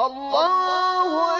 الله 0.00 1.37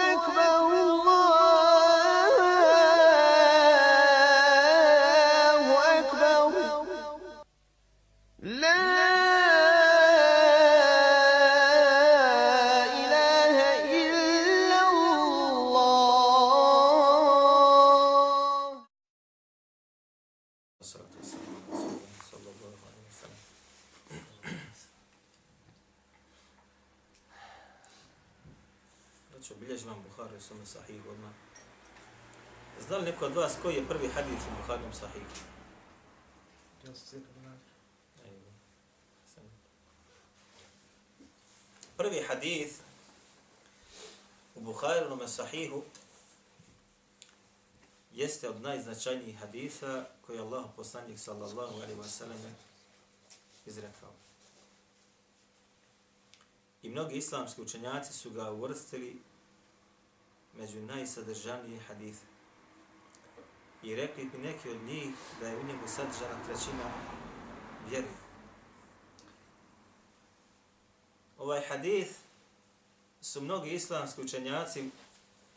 od 33.29 33.35
vas 33.35 33.53
koji 33.61 33.75
je 33.75 33.87
prvi 33.87 34.07
hadith 34.07 34.41
u 34.47 34.61
Buharijom 34.61 34.93
sahihu? 34.93 35.25
Prvi 41.97 42.23
hadith 42.27 42.73
u 44.55 44.61
Buharijom 44.61 45.27
sahihu 45.27 45.83
jeste 48.13 48.49
od 48.49 48.61
najznačajnijih 48.61 49.37
haditha 49.37 50.05
koji 50.25 50.37
je 50.37 50.41
Allah 50.41 50.65
poslanik 50.75 51.19
sallallahu 51.19 51.75
alaihi 51.75 51.99
wa 51.99 52.07
sallam 52.07 52.55
izrekao. 53.65 54.11
I 56.83 56.89
mnogi 56.89 57.17
islamski 57.17 57.61
učenjaci 57.61 58.13
su 58.13 58.31
ga 58.31 58.51
uvrstili 58.51 59.21
među 60.57 60.81
najsadržanije 60.81 61.79
hadithe. 61.79 62.28
I 63.83 63.95
rekli 63.95 64.25
bi 64.25 64.37
neki 64.37 64.69
od 64.69 64.83
njih 64.83 65.09
da 65.41 65.47
je 65.47 65.57
u 65.57 65.63
njemu 65.63 65.87
sadržana 65.87 66.43
trećina 66.45 66.83
vjeri. 67.89 68.07
Ovaj 71.37 71.61
hadith 71.67 72.11
su 73.21 73.41
mnogi 73.41 73.69
islamski 73.69 74.21
učenjaci 74.21 74.89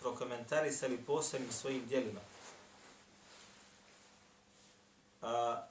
prokomentarisali 0.01 1.05
posebnim 1.07 1.53
svojim 1.53 1.87
dijelima. 1.87 2.21
A, 5.23 5.63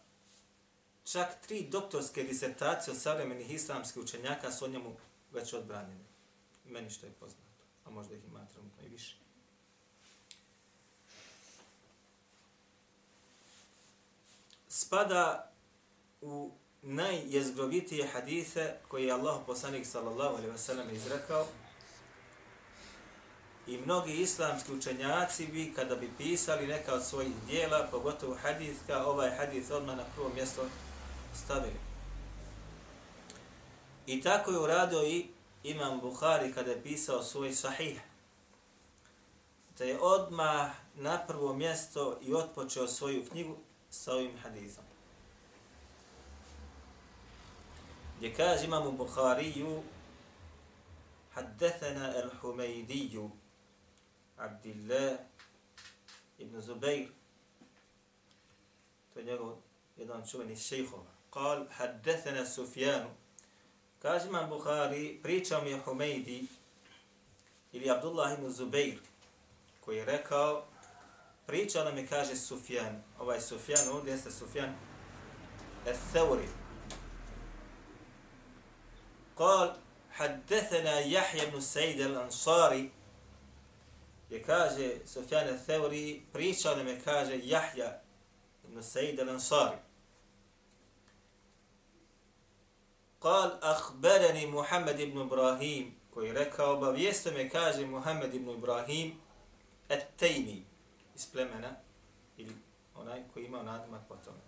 čak 1.03 1.41
tri 1.47 1.67
doktorske 1.69 2.23
disertacije 2.23 2.93
od 2.93 3.01
savremenih 3.01 3.51
islamskih 3.51 4.03
učenjaka 4.03 4.51
su 4.51 4.65
o 4.65 4.67
njemu 4.67 4.95
već 5.31 5.53
odbranjene. 5.53 6.05
Meni 6.65 6.89
što 6.89 7.05
je 7.05 7.11
poznato, 7.11 7.63
a 7.85 7.89
možda 7.89 8.15
ih 8.15 8.25
ima 8.25 8.45
trenutno 8.45 8.83
i 8.85 8.89
više. 8.89 9.20
Spada 14.81 15.51
u 16.21 16.51
najjezgrovitije 16.81 18.07
hadise 18.07 18.73
koje 18.87 19.05
je 19.05 19.11
Allah 19.11 19.41
poslanik 19.45 19.85
sallallahu 19.85 20.35
alaihi 20.35 20.53
wasallam 20.53 20.91
izrekao 20.91 21.45
i 23.67 23.77
mnogi 23.77 24.13
islamski 24.13 24.73
učenjaci 24.73 25.47
bi 25.47 25.73
kada 25.75 25.95
bi 25.95 26.09
pisali 26.17 26.67
neka 26.67 26.93
od 26.93 27.05
svojih 27.05 27.33
dijela, 27.47 27.87
pogotovo 27.91 28.35
hadiska, 28.41 29.05
ovaj 29.05 29.29
hadith 29.29 29.71
odmah 29.71 29.97
na 29.97 30.03
prvo 30.15 30.29
mjesto 30.35 30.61
stavili. 31.43 31.79
I 34.05 34.21
tako 34.21 34.51
je 34.51 34.59
uradio 34.59 35.03
i 35.03 35.27
Imam 35.63 35.99
Bukhari 35.99 36.53
kada 36.53 36.71
je 36.71 36.83
pisao 36.83 37.23
svoj 37.23 37.53
sahih. 37.53 38.01
Da 39.77 39.83
je 39.83 39.99
odmah 39.99 40.71
na 40.95 41.19
prvo 41.27 41.53
mjesto 41.53 42.17
i 42.21 42.33
otpočeo 42.33 42.87
svoju 42.87 43.25
knjigu 43.31 43.57
sa 43.91 44.13
ovim 44.13 44.37
hadisom. 44.37 44.83
Gdje 48.17 48.33
kaže 48.33 48.65
imam 48.65 48.87
u 48.87 48.91
Bukhariju, 48.91 49.83
Haddethena 51.33 52.13
al-Humaydiju, 52.13 53.29
Abdillah 54.37 55.19
ibn 56.37 56.61
Zubayr, 56.61 57.07
to 59.13 59.19
je 59.19 59.25
njegov 59.25 59.57
jedan 59.97 60.27
čuveni 60.27 60.57
šejhova, 60.57 61.11
kal 61.29 61.65
Haddethena 61.69 62.45
Sufjanu, 62.45 63.09
Kaže 64.01 64.27
imam 64.27 64.49
Bukhari, 64.49 65.19
pričao 65.23 65.61
mi 65.61 65.69
je 65.69 65.81
Humaydi 65.85 66.45
ili 67.71 67.89
Abdullah 67.89 68.33
ibn 68.33 68.49
Zubayr, 68.49 68.97
koji 69.79 69.97
je 69.97 70.05
rekao, 70.05 70.63
pričao 71.46 71.84
nam 71.84 71.98
je 71.98 72.06
kaže 72.06 72.36
Sufjan 72.36 73.02
ovaj 73.18 73.40
Sufjan 73.40 73.88
ovdje 73.92 74.12
jeste 74.12 74.30
Sufjan 74.30 74.74
الثوري 75.86 76.48
قال 79.36 79.76
حدثنا 80.10 81.00
يحيى 81.00 81.46
بن 81.50 81.60
سعيد 81.60 82.00
الأنصاري 82.00 82.90
je 84.30 84.42
kaže 84.42 85.06
Sufjan 85.06 85.48
al-Thawri, 85.48 86.20
pričao 86.32 86.76
nam 86.76 86.86
je, 86.88 87.00
kaže 87.04 87.40
Jahja 87.42 88.02
ibn 88.64 88.82
Sa'id 88.82 89.20
al-Ansari. 89.20 89.76
Kal, 93.22 93.58
ahberani 93.62 94.46
Muhammed 94.46 95.00
ibn 95.00 95.20
Ibrahim, 95.20 95.94
koji 96.10 96.26
je 96.26 96.32
rekao, 96.32 96.72
obavijesto 96.72 97.30
me, 97.30 97.50
kaže 97.50 97.86
Muhammed 97.86 98.34
ibn 98.34 98.50
Ibrahim, 98.50 99.14
et 99.88 100.04
tejmi, 100.16 100.64
iz 101.21 101.31
plemena, 101.31 101.75
ili 102.37 102.55
onaj 102.95 103.23
koji 103.33 103.45
ima 103.45 103.63
nadimak 103.63 104.01
po 104.09 104.15
tome. 104.25 104.41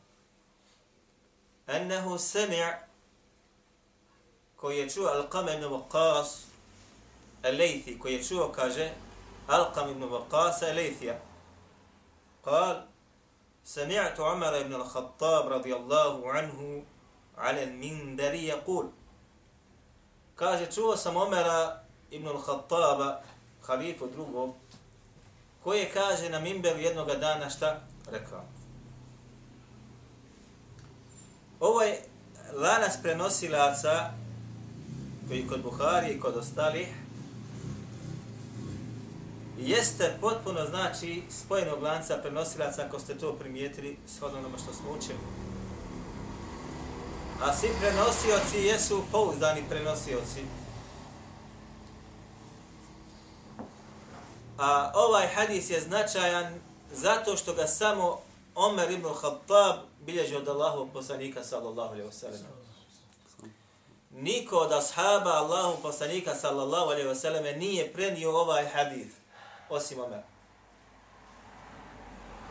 Ennehu 1.68 2.18
sami' 2.18 2.76
koji 4.56 4.78
je 4.78 4.90
čuo 4.90 5.08
Al-Qam 5.08 5.56
ibn 5.56 5.66
Waqas, 5.66 6.30
Al-Laythi, 7.44 8.00
koji 8.00 8.14
je 8.14 8.24
čuo, 8.24 8.52
kaže, 8.52 8.94
ألقم 9.50 9.94
بن 9.94 10.04
وقاص 10.04 10.64
ليثيا 10.64 11.20
قال 12.46 12.86
سمعت 13.64 14.20
عمر 14.20 14.64
بن 14.64 14.74
الخطاب 14.76 15.48
رضي 15.48 15.76
الله 15.76 16.32
عنه 16.32 16.84
على 17.38 17.64
المنبر 17.64 18.34
يقول 18.34 18.90
kaže 20.36 20.72
čuo 20.72 20.98
sam 20.98 21.16
Omera 21.18 21.84
ibn 22.12 22.28
al-Khattaba, 22.28 23.22
halifu 23.68 24.08
koje 25.64 25.92
kaže 25.94 26.30
na 26.30 26.40
Mimberu 26.40 26.80
jednog 26.80 27.08
dana 27.08 27.50
šta 27.50 27.80
rekao. 28.12 28.44
Ovo 31.60 31.82
je 31.82 32.02
lanas 32.54 32.98
prenosilaca 33.02 34.10
koji 35.28 35.48
kod 35.48 35.62
Buhari 35.62 36.14
i 36.14 36.20
kod 36.20 36.38
ostalih 36.38 36.88
jeste 39.60 40.18
potpuno 40.22 40.66
znači 40.66 41.24
spojenog 41.30 41.84
lanca 41.84 42.18
prenosilaca 42.18 42.86
ako 42.86 43.00
ste 43.00 43.18
to 43.18 43.34
primijetili 43.34 43.98
shodno 44.08 44.40
onome 44.40 44.58
što 44.58 44.74
smo 44.74 44.92
učili. 44.92 45.20
A 47.42 47.54
svi 47.54 47.70
prenosioci 47.80 48.58
jesu 48.58 49.04
pouzdani 49.12 49.64
prenosioci. 49.70 50.63
A 54.64 54.92
ovaj 54.94 55.28
hadis 55.28 55.70
je 55.70 55.82
značajan 55.82 56.62
zato 56.92 57.38
što 57.38 57.54
ga 57.54 57.68
samo 57.68 58.22
Omer 58.56 58.92
ibn 58.92 59.08
Khattab 59.22 59.76
bilježi 60.00 60.36
od 60.36 60.48
Allahovog 60.48 60.90
poslanika 60.94 61.44
sallallahu 61.44 61.94
alaihi 61.94 62.10
wasallam. 62.10 62.46
Niko 64.12 64.58
od 64.58 64.72
ashaba 64.72 65.32
Allahu 65.32 65.82
poslanika 65.82 66.36
sallallahu 66.36 66.86
alaihi 66.86 67.08
wasallam 67.08 67.58
nije 67.58 67.94
prenio 67.94 68.32
ovaj 68.32 68.66
hadis 68.66 69.08
osim 69.70 70.00
Omer. 70.00 70.22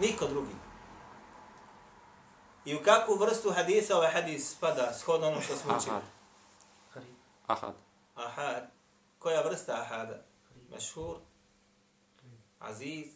Niko 0.01 0.27
drugi. 0.27 0.55
I 2.65 2.75
u 2.75 2.83
kakvu 2.85 3.15
vrstu 3.15 3.51
hadisa 3.51 3.97
ovaj 3.97 4.13
hadis 4.13 4.53
spada, 4.53 4.93
shodno 4.99 5.27
ono 5.27 5.41
što 5.41 5.57
smo 5.57 5.77
učili? 5.77 5.97
Ahad. 6.91 7.05
Ahad. 7.47 7.75
Ahad. 8.15 8.71
Koja 9.19 9.43
vrsta 9.43 9.73
ahada? 9.73 10.23
Mešhur? 10.71 11.17
Aziz? 12.63 13.07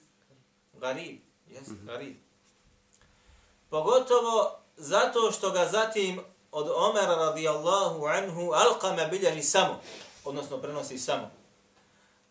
Garib? 0.72 1.20
Jes, 1.48 1.68
mm 1.68 1.74
-hmm. 1.74 1.86
garib. 1.86 2.16
Pogotovo 3.70 4.58
zato 4.76 5.32
što 5.32 5.50
ga 5.50 5.66
zatim 5.66 6.20
od 6.52 6.68
Omera 6.74 7.14
radijallahu 7.14 8.06
anhu 8.06 8.52
alqame 8.52 9.08
bilježi 9.10 9.42
samo, 9.42 9.80
odnosno 10.24 10.58
prenosi 10.58 10.98
samo. 10.98 11.30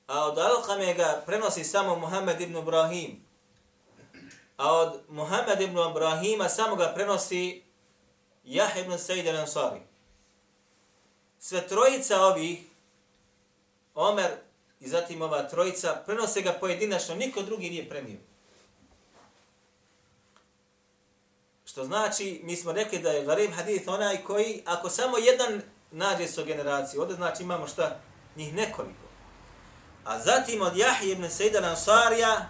A 0.07 0.25
od 0.25 0.37
Alqame 0.37 0.93
ga 0.93 1.23
prenosi 1.25 1.63
samo 1.63 1.95
Muhammed 1.95 2.41
ibn 2.41 2.57
Ibrahim. 2.57 3.25
A 4.57 4.73
od 4.73 5.01
Muhammed 5.09 5.61
ibn 5.61 5.77
Ibrahima 5.89 6.49
samo 6.49 6.75
ga 6.75 6.91
prenosi 6.95 7.63
Jah 8.43 8.77
ibn 8.77 8.91
Sayyid 8.91 9.25
al-Ansari. 9.25 9.81
Sve 11.39 11.67
trojica 11.67 12.21
ovih, 12.21 12.59
Omer 13.95 14.31
i 14.85 14.89
zatim 14.89 15.21
ova 15.21 15.43
trojica, 15.47 16.01
prenose 16.05 16.41
ga 16.41 16.53
pojedinačno, 16.59 17.15
niko 17.15 17.41
drugi 17.41 17.69
nije 17.69 17.89
prenio. 17.89 18.17
Što 21.65 21.83
znači, 21.83 22.41
mi 22.43 22.55
smo 22.55 22.71
rekli 22.71 22.99
da 22.99 23.11
je 23.11 23.25
garib 23.25 23.51
hadith 23.51 23.87
onaj 23.87 24.23
koji, 24.23 24.61
ako 24.65 24.89
samo 24.89 25.17
jedan 25.17 25.61
nađe 25.91 26.27
svoj 26.27 26.45
generaciju, 26.45 27.01
onda 27.01 27.13
znači 27.13 27.43
imamo 27.43 27.67
šta? 27.67 27.99
Njih 28.35 28.53
nekoliko. 28.53 29.05
A 30.03 30.19
zatim 30.19 30.61
od 30.61 30.77
Jahije 30.77 31.11
ibn 31.11 31.29
Sejda 31.29 31.69
Ansarija, 31.69 32.49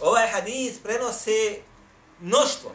ovaj 0.00 0.28
hadith 0.28 0.82
prenose 0.82 1.58
mnoštvo. 2.20 2.72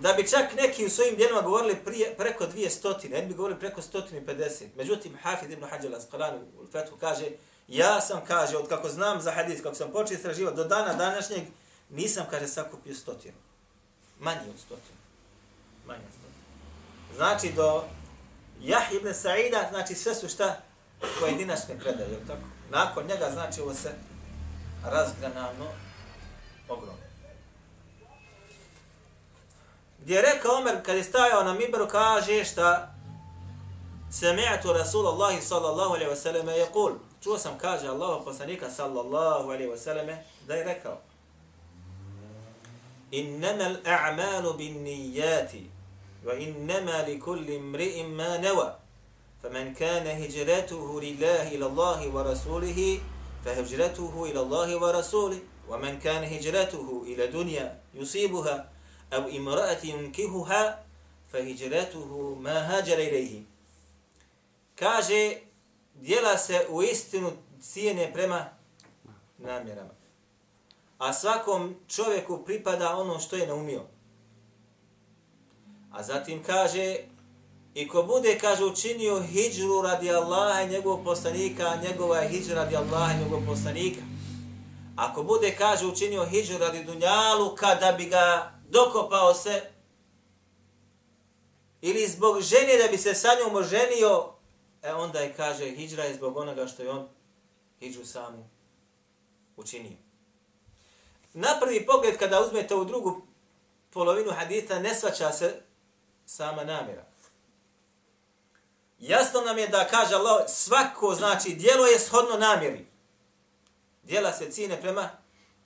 Da 0.00 0.12
bi 0.12 0.28
čak 0.28 0.54
neki 0.56 0.86
u 0.86 0.90
svojim 0.90 1.16
djelima 1.16 1.40
govorili 1.40 1.76
prije, 1.84 2.14
preko 2.16 2.46
dvije 2.46 2.70
stotine, 2.70 3.16
jedni 3.16 3.28
bi 3.28 3.36
govorili 3.36 3.60
preko 3.60 3.82
stotine 3.82 4.20
i 4.20 4.26
pedeset. 4.26 4.76
Međutim, 4.76 5.18
Hafid 5.22 5.50
ibn 5.50 5.64
Hađal 5.64 5.94
Asqalani 5.94 6.38
u 6.60 6.66
Fethu 6.72 6.96
kaže, 6.96 7.26
ja 7.68 8.00
sam, 8.00 8.20
kaže, 8.26 8.56
od 8.56 8.68
kako 8.68 8.88
znam 8.88 9.20
za 9.20 9.30
hadis, 9.30 9.62
kako 9.62 9.74
sam 9.74 9.92
počeo 9.92 10.14
istraživati 10.14 10.56
do 10.56 10.64
dana 10.64 10.94
današnjeg, 10.94 11.42
nisam, 11.90 12.26
kaže, 12.30 12.48
sakupio 12.48 12.94
stotinu. 12.94 13.34
Manje 14.20 14.40
od 14.54 14.58
stotinu. 14.58 14.98
Manje 15.86 16.02
od 16.06 16.12
stotinu. 16.12 16.26
Znači, 17.16 17.52
do 17.52 17.84
Jah 18.60 18.92
ibn 18.92 19.08
Sa'ida, 19.08 19.68
znači 19.70 19.94
sve 19.94 20.14
su 20.14 20.28
šta? 20.28 20.60
Pojedinačne 21.20 21.78
predaje, 21.78 22.26
tako? 22.26 22.42
Nakon 22.70 23.06
njega, 23.06 23.30
znači, 23.32 23.60
ovo 23.60 23.74
se 23.74 23.92
razgranano 24.84 25.66
ogromno. 26.68 27.05
Gdje 30.06 30.14
je 30.14 30.22
rekao 30.22 30.56
Omer, 30.56 30.82
kad 30.82 30.96
je 30.96 31.04
stajao 31.04 31.44
na 31.44 31.54
Miberu, 31.54 31.88
kaže 31.88 32.44
šta? 32.44 32.94
Sami'atu 34.10 34.72
Rasulallahi 34.72 35.40
sallallahu 35.42 35.94
alaihi 35.94 36.10
wa 36.10 36.16
sallam 36.16 36.48
je 36.48 36.66
kul. 36.72 36.92
Čuo 37.22 37.38
sam, 37.38 37.58
kaže 37.58 37.88
Allah 37.88 38.22
poslanika 38.24 38.70
sallallahu 38.70 39.50
alaihi 39.50 39.70
wa 39.70 39.76
sallam 39.76 40.06
da 40.46 40.54
je 40.54 40.64
rekao. 40.64 40.98
Innama 43.10 43.64
al-a'malu 43.64 44.54
bin 44.56 44.82
nijati 44.82 45.66
wa 46.24 46.34
innama 46.34 47.02
li 47.06 47.20
kulli 47.20 47.58
mri'in 47.58 48.14
ma 48.14 48.38
nawa. 48.38 48.78
فمن 49.42 49.74
كان 49.74 50.06
هجرته 50.06 51.00
لله 51.00 51.42
إلى 51.48 51.66
الله 51.66 52.14
ورسوله 52.14 52.98
فهجرته 53.44 54.24
إلى 54.30 54.40
الله 54.40 54.76
ورسوله 54.76 55.38
ومن 55.68 55.98
كان 55.98 56.24
هجرته 56.24 57.02
إلى 57.06 57.26
دنيا 57.26 57.78
يصيبها 57.94 58.75
أو 59.13 59.27
امرأة 59.27 59.81
ينكهها 59.83 60.83
فهجرته 61.33 62.35
ما 62.39 62.57
هاجر 62.59 62.97
إليه 62.97 63.41
kaže 64.81 65.37
dijela 65.95 66.37
se 66.37 66.67
u 66.69 66.83
istinu 66.83 67.31
cijene 67.61 68.13
prema 68.13 68.45
namjerama. 69.37 69.93
A 70.97 71.13
svakom 71.13 71.75
čovjeku 71.87 72.43
pripada 72.45 72.97
ono 72.97 73.19
što 73.19 73.35
je 73.35 73.47
naumio. 73.47 73.81
A 75.91 76.03
zatim 76.03 76.43
kaže, 76.43 76.97
i 77.73 77.87
ko 77.87 78.03
bude, 78.03 78.37
kaže, 78.41 78.65
učinio 78.65 79.21
hijđru 79.21 79.81
radi 79.81 80.11
Allaha 80.11 80.61
i 80.61 80.69
njegovog 80.69 81.03
poslanika, 81.03 81.75
njegova 81.83 82.17
je 82.17 82.29
hijđra 82.29 82.55
radi 82.55 82.75
Allaha 82.75 83.13
i 83.13 83.23
njegovog 83.23 83.43
poslanika. 83.45 84.01
Ako 84.95 85.23
bude, 85.23 85.55
kaže, 85.57 85.85
učinio 85.85 86.25
hijđru 86.25 86.57
radi 86.57 86.83
Dunjalu, 86.83 87.55
kada 87.55 87.91
bi 87.91 88.05
ga 88.05 88.51
dokopao 88.68 89.34
se, 89.34 89.70
ili 91.80 92.08
zbog 92.08 92.40
žene 92.40 92.78
da 92.82 92.88
bi 92.90 92.98
se 92.98 93.14
sa 93.14 93.28
njom 93.40 93.56
oženio, 93.56 94.32
e 94.82 94.92
onda 94.92 95.20
je, 95.20 95.34
kaže, 95.34 95.70
hijđra 95.70 96.04
je 96.04 96.14
zbog 96.14 96.36
onoga 96.36 96.66
što 96.66 96.82
je 96.82 96.90
on 96.90 97.08
hijđu 97.80 98.04
samu 98.04 98.48
učinio. 99.56 99.96
Na 101.32 101.48
prvi 101.60 101.86
pogled, 101.86 102.18
kada 102.18 102.40
uzmete 102.40 102.74
u 102.74 102.84
drugu 102.84 103.22
polovinu 103.90 104.32
hadita, 104.32 104.78
ne 104.78 104.94
svaća 104.94 105.32
se 105.32 105.62
sama 106.26 106.64
namjera. 106.64 107.04
Jasno 108.98 109.40
nam 109.40 109.58
je 109.58 109.68
da 109.68 109.88
kaže 109.88 110.14
Allah, 110.14 110.44
svako 110.48 111.14
znači 111.14 111.54
dijelo 111.54 111.86
je 111.86 111.98
shodno 111.98 112.36
namjeri. 112.36 112.86
Dijela 114.02 114.32
se 114.32 114.50
cine 114.50 114.80
prema 114.80 115.10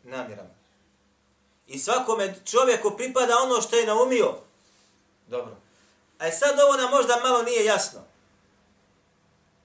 namjerama. 0.02 0.59
I 1.70 1.78
svakome 1.78 2.34
čovjeku 2.44 2.90
pripada 2.96 3.38
ono 3.42 3.62
što 3.62 3.76
je 3.76 3.86
naumio. 3.86 4.34
Dobro. 5.26 5.56
A 6.18 6.30
sad 6.30 6.58
ovo 6.60 6.76
nam 6.76 6.90
možda 6.90 7.20
malo 7.22 7.42
nije 7.42 7.64
jasno. 7.64 8.00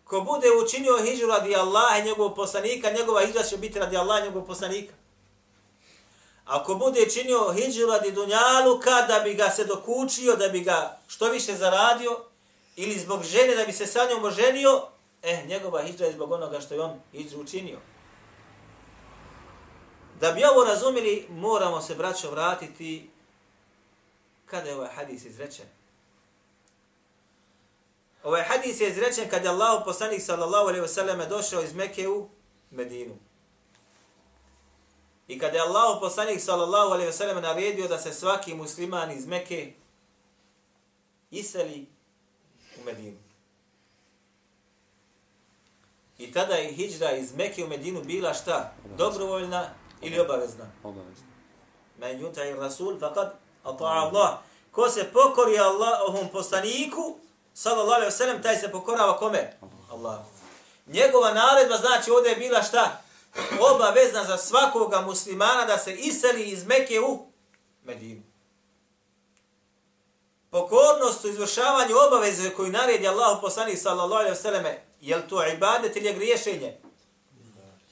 Ko 0.03 0.21
bude 0.21 0.47
učinio 0.63 1.03
hijđu 1.03 1.27
radi 1.27 1.55
Allaha 1.55 1.97
i 1.97 2.03
njegovog 2.03 2.35
poslanika, 2.35 2.91
njegova 2.91 3.25
hijđa 3.25 3.43
će 3.43 3.57
biti 3.57 3.79
radi 3.79 3.97
Allaha 3.97 4.19
i 4.19 4.23
njegovog 4.23 4.47
poslanika. 4.47 4.93
Ako 6.45 6.75
bude 6.75 7.09
činio 7.09 7.53
hijđu 7.53 7.85
radi 7.85 8.11
dunjalu, 8.11 8.79
kada 8.79 9.19
bi 9.19 9.33
ga 9.33 9.49
se 9.49 9.65
dokučio, 9.65 10.35
da 10.35 10.49
bi 10.49 10.59
ga 10.59 10.99
što 11.07 11.29
više 11.29 11.55
zaradio, 11.55 12.19
ili 12.75 12.99
zbog 12.99 13.23
žene 13.23 13.55
da 13.55 13.65
bi 13.65 13.73
se 13.73 13.87
sa 13.87 14.07
njom 14.09 14.23
oženio, 14.23 14.81
eh, 15.23 15.43
njegova 15.47 15.83
hijđa 15.83 16.05
je 16.05 16.11
zbog 16.11 16.31
onoga 16.31 16.61
što 16.61 16.73
je 16.73 16.81
on 16.81 16.99
hijđu 17.11 17.41
učinio. 17.41 17.79
Da 20.25 20.31
bi 20.31 20.43
ovo 20.43 20.63
razumili, 20.63 21.27
moramo 21.29 21.81
se, 21.81 21.95
braćo, 21.95 22.31
vratiti 22.31 23.09
kada 24.45 24.69
je 24.69 24.75
ovaj 24.75 24.89
hadis 24.95 25.25
izrečen. 25.25 25.65
Ovaj 28.23 28.43
hadis 28.43 28.81
je 28.81 28.89
izrečen 28.89 29.29
kada 29.29 29.43
je 29.43 29.49
Allah 29.49 29.81
poslanik 29.85 30.21
sallallahu 30.21 30.67
alaihi 30.67 30.85
wasallam 30.85 31.29
došao 31.29 31.63
iz 31.63 31.73
Mekke 31.73 32.07
u 32.09 32.29
Medinu. 32.71 33.15
I 35.27 35.39
kada 35.39 35.57
je 35.57 35.63
Allah 35.63 35.97
poslanik 36.01 36.41
sallallahu 36.41 36.93
alaihi 36.93 37.11
wasallam 37.11 37.41
naredio 37.41 37.87
da 37.87 37.97
se 37.97 38.13
svaki 38.13 38.53
musliman 38.53 39.11
iz 39.11 39.27
Mekke 39.27 39.73
iseli 41.31 41.85
u 42.81 42.83
Medinu. 42.85 43.17
I 46.17 46.31
tada 46.31 46.53
je 46.53 46.73
hijđra 46.73 47.11
iz 47.11 47.35
Mekke 47.35 47.63
u 47.63 47.67
Medinu 47.67 48.03
bila 48.03 48.33
šta? 48.33 48.73
Dobrovoljna 48.97 49.84
ili 50.01 50.19
obavezna? 50.19 50.65
Obavezno. 50.83 51.27
Men 51.97 52.19
yutai 52.21 52.59
rasul 52.59 52.99
faqad 52.99 53.29
ata'a 53.63 54.07
Allah. 54.07 54.37
Ko 54.71 54.89
se 54.89 55.03
pokori 55.13 55.59
Allahovom 55.59 56.29
poslaniku, 56.29 57.19
sallallahu 57.53 57.95
alejhi 57.95 58.11
ve 58.11 58.17
sellem, 58.17 58.41
taj 58.41 58.57
se 58.57 58.71
pokorava 58.71 59.17
kome? 59.17 59.53
Allah. 59.91 60.19
Njegova 60.87 61.33
naredba 61.33 61.77
znači 61.77 62.11
ovdje 62.11 62.29
je 62.29 62.35
bila 62.35 62.63
šta? 62.63 63.01
Obavezna 63.73 64.23
za 64.23 64.37
svakoga 64.37 65.01
muslimana 65.01 65.65
da 65.65 65.77
se 65.77 65.95
iseli 65.95 66.43
iz 66.43 66.65
Mekke 66.65 67.01
u 67.01 67.27
Medinu. 67.83 68.21
Pokornost 70.49 71.25
u 71.25 71.27
izvršavanju 71.27 71.95
obaveze 72.07 72.49
koju 72.49 72.71
naredi 72.71 73.07
Allah 73.07 73.37
poslanik 73.41 73.79
sallallahu 73.79 74.19
alejhi 74.19 74.37
ve 74.37 74.41
selleme, 74.41 74.83
je 75.01 75.17
li 75.17 75.27
to 75.29 75.47
ibadet 75.47 75.95
ili 75.95 76.05
je 76.05 76.13
griješenje? 76.13 76.77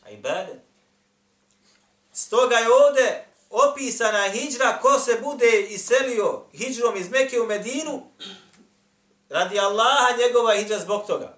Ibadet. 0.09 0.62
Stoga 2.13 2.55
je 2.55 2.67
ovdje 2.73 3.27
opisana 3.49 4.29
hijđra 4.33 4.79
ko 4.81 4.99
se 4.99 5.19
bude 5.23 5.61
iselio 5.69 6.41
hijđrom 6.53 6.97
iz 6.97 7.09
Mekke 7.09 7.41
u 7.41 7.45
Medinu 7.45 8.03
radi 9.29 9.59
Allaha 9.59 10.17
njegova 10.19 10.55
hijđa 10.55 10.79
zbog 10.79 11.07
toga. 11.07 11.37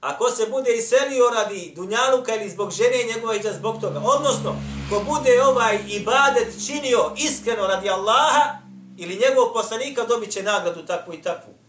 A 0.00 0.18
ko 0.18 0.30
se 0.30 0.46
bude 0.46 0.76
iselio 0.76 1.30
radi 1.34 1.72
Dunjaluka 1.76 2.34
ili 2.34 2.50
zbog 2.50 2.70
žene 2.70 3.14
njegova 3.14 3.34
hijđa 3.34 3.52
zbog 3.52 3.80
toga. 3.80 4.00
Odnosno, 4.04 4.56
ko 4.90 5.00
bude 5.00 5.42
ovaj 5.42 5.78
ibadet 5.88 6.66
činio 6.66 7.12
iskreno 7.16 7.66
radi 7.66 7.90
Allaha 7.90 8.58
ili 8.98 9.20
njegovog 9.28 9.52
poslanika 9.52 10.04
dobit 10.04 10.32
će 10.32 10.42
nagradu 10.42 10.86
takvu 10.86 11.14
i 11.14 11.22
takvu. 11.22 11.63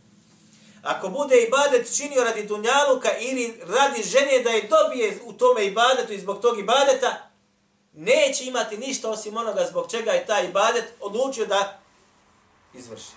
Ako 0.86 1.10
bude 1.10 1.36
ibadet 1.42 1.98
činio 1.98 2.24
radi 2.24 2.44
Dunjaluka 2.44 3.10
ili 3.20 3.62
radi 3.68 4.04
žene 4.04 4.44
da 4.44 4.50
je 4.50 4.68
dobije 4.68 5.20
u 5.24 5.34
tome 5.34 5.66
ibadetu 5.66 6.14
i 6.14 6.20
zbog 6.20 6.42
tog 6.42 6.60
ibadeta, 6.60 7.30
neće 7.94 8.46
imati 8.46 8.78
ništa 8.78 9.10
osim 9.10 9.38
onoga 9.38 9.66
zbog 9.70 9.92
čega 9.92 10.12
je 10.12 10.26
taj 10.26 10.46
ibadet 10.46 10.86
odlučio 11.00 11.46
da 11.46 11.80
izvrši. 12.74 13.12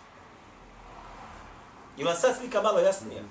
I 1.98 2.04
vam 2.04 2.16
sad 2.16 2.37
slika 2.40 2.62
malo 2.62 2.78
jasnije. 2.80 3.25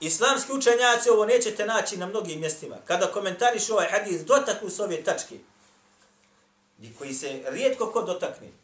Islamski 0.00 0.52
učenjaci 0.52 1.10
ovo 1.10 1.24
nećete 1.24 1.66
naći 1.66 1.96
na 1.96 2.06
mnogim 2.06 2.40
mjestima. 2.40 2.76
Kada 2.84 3.06
komentariš 3.06 3.70
ovaj 3.70 3.88
hadis, 3.90 4.24
dotaknu 4.24 4.70
se 4.70 4.82
ove 4.82 5.02
tačke, 5.04 5.38
koji 6.98 7.14
se 7.14 7.42
rijetko 7.46 7.90
ko 7.92 8.02
dotakne. 8.02 8.63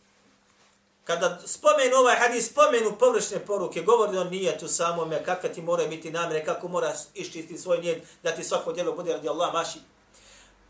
Kada 1.11 1.39
spomenu 1.47 1.97
ovaj 1.97 2.17
hadis, 2.17 2.51
spomenu 2.51 2.93
površne 2.99 3.39
poruke, 3.39 3.83
govori 3.83 4.19
on 4.19 4.29
nije 4.29 4.59
tu 4.59 4.69
samome, 4.69 5.25
kakve 5.25 5.53
ti 5.53 5.63
mora 5.63 5.87
biti 5.87 6.11
namere, 6.11 6.45
kako 6.45 6.69
moraš 6.69 6.97
iščistiti 7.15 7.59
svoj 7.59 7.79
nijed, 7.79 8.03
da 8.23 8.31
ti 8.31 8.45
svako 8.45 8.73
djelo 8.73 8.93
bude 8.93 9.13
radi 9.13 9.29
Allah 9.29 9.53
maši. 9.53 9.79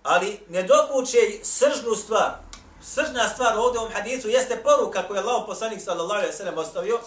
Ali 0.02 0.40
ne 0.48 0.62
dokuće 0.62 1.18
sržnu 1.42 1.94
stvar. 1.94 2.30
Sržna 2.82 3.28
stvar 3.28 3.58
ovdje 3.58 3.78
u 3.78 3.82
ovom 3.82 3.92
hadisu 3.92 4.28
jeste 4.28 4.62
poruka 4.62 5.02
koju 5.02 5.16
je 5.16 5.22
Allah 5.22 5.44
poslanik 5.46 5.80
sallallahu 5.80 6.20
alaihi 6.20 6.36
sallam 6.36 6.58
ostavio, 6.58 7.00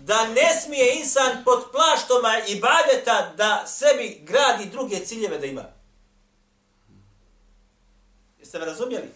da 0.00 0.26
ne 0.26 0.60
smije 0.62 0.94
insan 0.98 1.44
pod 1.44 1.64
plaštoma 1.72 2.38
i 2.46 2.60
badeta 2.60 3.32
da 3.36 3.66
sebi 3.66 4.20
gradi 4.22 4.66
druge 4.66 5.04
ciljeve 5.04 5.38
da 5.38 5.46
ima. 5.46 5.64
Jeste 8.38 8.58
me 8.58 8.64
razumjeli? 8.64 9.08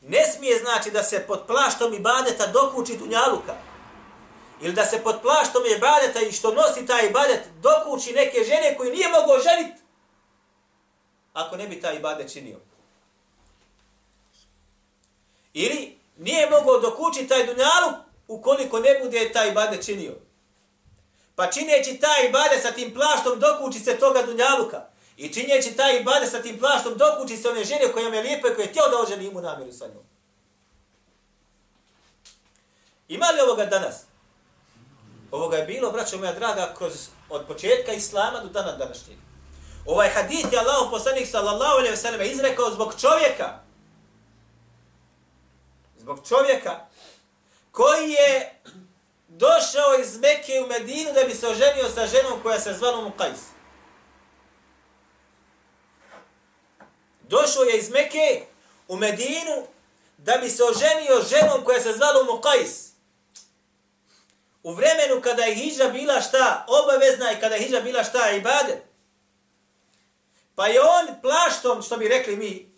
Ne 0.00 0.26
smije 0.26 0.58
znači 0.58 0.90
da 0.90 1.02
se 1.02 1.24
pod 1.26 1.40
plaštom 1.46 1.94
ibadeta 1.94 2.46
dokuči 2.46 2.96
dunjaluka. 2.96 3.54
Ili 4.60 4.72
da 4.72 4.84
se 4.84 5.02
pod 5.02 5.20
plaštom 5.22 5.62
ibadeta 5.76 6.20
i 6.20 6.32
što 6.32 6.54
nosi 6.54 6.86
taj 6.86 7.06
ibadet 7.06 7.40
dokuči 7.60 8.12
neke 8.12 8.44
žene 8.44 8.76
koji 8.76 8.90
nije 8.90 9.08
mogao 9.08 9.38
ženiti 9.38 9.80
ako 11.32 11.56
ne 11.56 11.68
bi 11.68 11.80
taj 11.80 11.96
ibadet 11.96 12.32
činio. 12.32 12.58
Ili 15.52 15.98
nije 16.16 16.50
mogao 16.50 16.80
dokući 16.80 17.28
taj 17.28 17.46
dunjaluk 17.46 17.94
ukoliko 18.28 18.80
ne 18.80 19.00
bude 19.02 19.32
taj 19.32 19.48
ibadet 19.48 19.84
činio. 19.84 20.14
Pa 21.34 21.50
čineći 21.50 21.98
taj 21.98 22.26
ibadet 22.28 22.62
sa 22.62 22.70
tim 22.70 22.94
plaštom 22.94 23.38
dokuči 23.38 23.78
se 23.78 23.98
toga 23.98 24.22
dunjaluka. 24.22 24.88
I 25.20 25.32
činjeći 25.32 25.76
taj 25.76 26.00
ibadet 26.00 26.30
sa 26.30 26.42
tim 26.42 26.58
plaštom 26.58 26.94
dokući 26.96 27.36
se 27.36 27.48
one 27.48 27.64
žene 27.64 27.92
koja 27.92 28.08
je 28.08 28.22
lijepa 28.22 28.48
i 28.48 28.54
koja 28.54 28.64
je 28.64 28.70
htio 28.70 28.82
da 28.90 28.98
oželi 28.98 29.26
imu 29.26 29.40
namjeru 29.40 29.72
sa 29.72 29.86
njom. 29.86 30.04
Ima 33.08 33.26
li 33.26 33.40
ovoga 33.40 33.66
danas? 33.66 33.96
Ovoga 35.30 35.56
je 35.56 35.66
bilo, 35.66 35.92
braćo 35.92 36.18
moja 36.18 36.32
draga, 36.32 36.74
kroz, 36.78 37.08
od 37.28 37.46
početka 37.46 37.92
Islama 37.92 38.40
do 38.40 38.48
dana 38.48 38.72
današnjeg. 38.72 39.18
Ovaj 39.86 40.08
hadith 40.08 40.52
je 40.52 40.58
Allah 40.58 40.88
poslanik 40.90 41.28
sallallahu 41.28 41.78
alaihi 41.78 41.96
wasallam 41.96 42.32
izrekao 42.32 42.70
zbog 42.70 42.94
čovjeka. 43.00 43.58
Zbog 45.98 46.28
čovjeka 46.28 46.86
koji 47.70 48.10
je 48.10 48.60
došao 49.28 50.00
iz 50.00 50.18
Mekke 50.18 50.62
u 50.64 50.68
Medinu 50.68 51.12
da 51.12 51.24
bi 51.28 51.34
se 51.34 51.48
oženio 51.48 51.88
sa 51.94 52.06
ženom 52.06 52.42
koja 52.42 52.60
se 52.60 52.72
zvala 52.72 53.10
Muqais. 53.10 53.59
Došao 57.30 57.62
je 57.62 57.78
iz 57.78 57.90
Mekke 57.90 58.42
u 58.88 58.96
Medinu 58.96 59.66
da 60.18 60.38
bi 60.42 60.48
se 60.48 60.64
oženio 60.64 61.24
ženom 61.30 61.64
koja 61.64 61.80
se 61.80 61.92
zvala 61.92 62.24
Muqais. 62.24 62.90
U 64.62 64.72
vremenu 64.72 65.22
kada 65.22 65.42
je 65.42 65.54
hijđa 65.54 65.88
bila 65.88 66.20
šta 66.20 66.66
obavezna 66.68 67.32
i 67.32 67.40
kada 67.40 67.54
je 67.54 67.62
hijđa 67.62 67.80
bila 67.80 68.04
šta 68.04 68.30
ibadet. 68.30 68.82
Pa 70.54 70.66
je 70.66 70.80
on 70.80 71.20
plaštom, 71.22 71.82
što 71.82 71.96
bi 71.96 72.08
rekli 72.08 72.36
mi, 72.36 72.72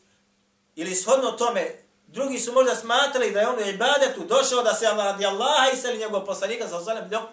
ili 0.77 0.95
shodno 0.95 1.31
tome, 1.31 1.83
drugi 2.07 2.39
su 2.39 2.53
možda 2.53 2.77
smatrali 2.77 3.31
da 3.31 3.41
je 3.41 3.49
on 3.49 3.59
u 3.59 3.69
ibadetu 3.69 4.25
došao 4.25 4.63
da 4.63 4.75
se 4.75 4.87
radi 4.87 5.27
Allaha 5.27 5.71
i 5.73 5.77
seli 5.77 5.99
njegov 5.99 6.27
poslanika 6.27 6.69
sa 6.69 6.77
osanem, 6.77 7.11
ljop. 7.11 7.31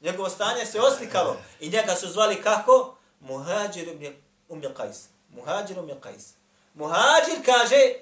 Njegovo 0.00 0.28
stanje 0.28 0.66
se 0.66 0.80
oslikalo 0.80 1.36
i 1.60 1.68
njega 1.68 1.94
su 1.94 2.08
zvali 2.08 2.42
kako? 2.42 2.96
Muhađir 3.20 4.14
umje 4.48 4.68
kajs. 4.76 5.17
Muhađirom 5.28 5.88
je 5.88 6.00
kajs. 6.00 6.32
Muhađir 6.74 7.44
kaže 7.44 7.94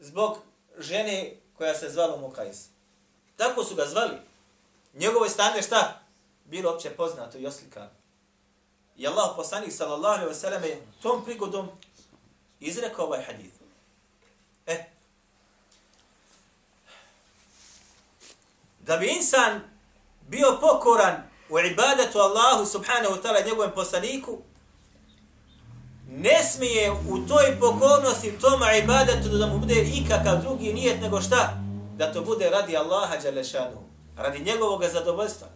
zbog 0.00 0.38
žene 0.78 1.36
koja 1.58 1.74
se 1.74 1.90
zvala 1.90 2.16
Mukajs. 2.16 2.58
Tako 3.36 3.64
su 3.64 3.74
ga 3.74 3.86
zvali. 3.86 4.16
Njegovo 4.94 5.28
stanje 5.28 5.62
šta? 5.62 6.00
Bilo 6.44 6.74
opće 6.74 6.90
poznato 6.90 7.38
i 7.38 7.46
oslikano. 7.46 7.90
I 8.96 9.06
Allah 9.06 9.32
poslanik 9.36 9.72
sallallahu 9.72 10.14
alaihi 10.14 10.30
wa 10.30 10.40
sallam 10.40 10.64
je 10.64 10.86
tom 11.02 11.24
prigodom 11.24 11.68
izrekao 12.60 13.06
ovaj 13.06 13.22
hadith. 13.22 13.54
E, 14.66 14.84
da 18.80 18.96
bi 18.96 19.06
insan 19.06 19.60
bio 20.28 20.58
pokoran 20.60 21.30
u 21.48 21.58
ibadetu 21.58 22.18
Allahu 22.18 22.66
subhanahu 22.66 23.14
wa 23.14 23.22
ta'ala 23.22 23.46
njegovom 23.46 23.70
poslaniku, 23.74 24.38
ne 26.11 26.43
smije 26.43 26.91
u 26.91 27.17
toj 27.27 27.59
pokornosti, 27.59 28.39
toma 28.41 28.73
ibadetu 28.73 29.29
da 29.29 29.47
mu 29.47 29.59
bude 29.59 29.75
ikakav 29.75 30.41
drugi 30.41 30.73
nijet 30.73 31.01
nego 31.01 31.21
šta? 31.21 31.53
Da 31.97 32.13
to 32.13 32.21
bude 32.21 32.49
radi 32.49 32.77
Allaha 32.77 33.17
Đalešanu, 33.17 33.83
radi 34.17 34.39
njegovog 34.39 34.83
zadovoljstva. 34.83 35.47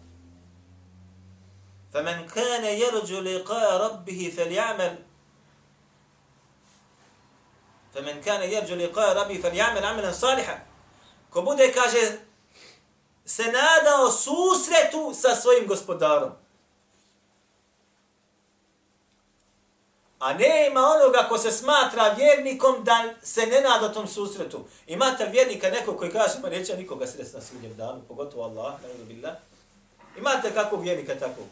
فمن 1.92 2.26
كان 2.26 2.64
يرجو 2.64 3.20
لقاء 3.20 3.76
ربه 3.76 4.32
فليعمل 4.36 4.98
فمن 7.94 8.20
كان 8.20 8.42
يرجو 8.50 8.74
لقاء 8.74 9.16
ربه 9.16 9.40
فليعمل 9.42 9.84
عملا 9.84 10.12
صالحا 10.12 10.58
ko 11.30 11.42
bude 11.42 11.72
kaže 11.72 12.18
se 13.24 13.42
nadao 13.42 14.10
susretu 14.10 15.14
sa 15.14 15.36
svojim 15.36 15.66
gospodarom 15.66 16.32
A 20.19 20.33
ne 20.33 20.67
ima 20.67 20.81
onoga 20.81 21.27
ko 21.29 21.37
se 21.37 21.51
smatra 21.51 22.13
vjernikom 22.17 22.83
da 22.83 23.03
se 23.23 23.45
ne 23.45 23.61
nada 23.61 23.93
tom 23.93 24.07
susretu. 24.07 24.65
Imate 24.87 25.25
vjernika 25.25 25.69
neko 25.69 25.97
koji 25.97 26.11
kaže, 26.11 26.33
pa 26.41 26.49
neće 26.49 26.77
nikoga 26.77 27.07
sresti 27.07 27.35
na 27.35 27.41
sudnjem 27.41 27.75
danu, 27.75 28.01
pogotovo 28.07 28.43
Allah, 28.43 28.73
ne 29.21 29.35
Imate 30.17 30.53
kakvog 30.53 30.81
vjernika 30.81 31.15
takvog? 31.15 31.47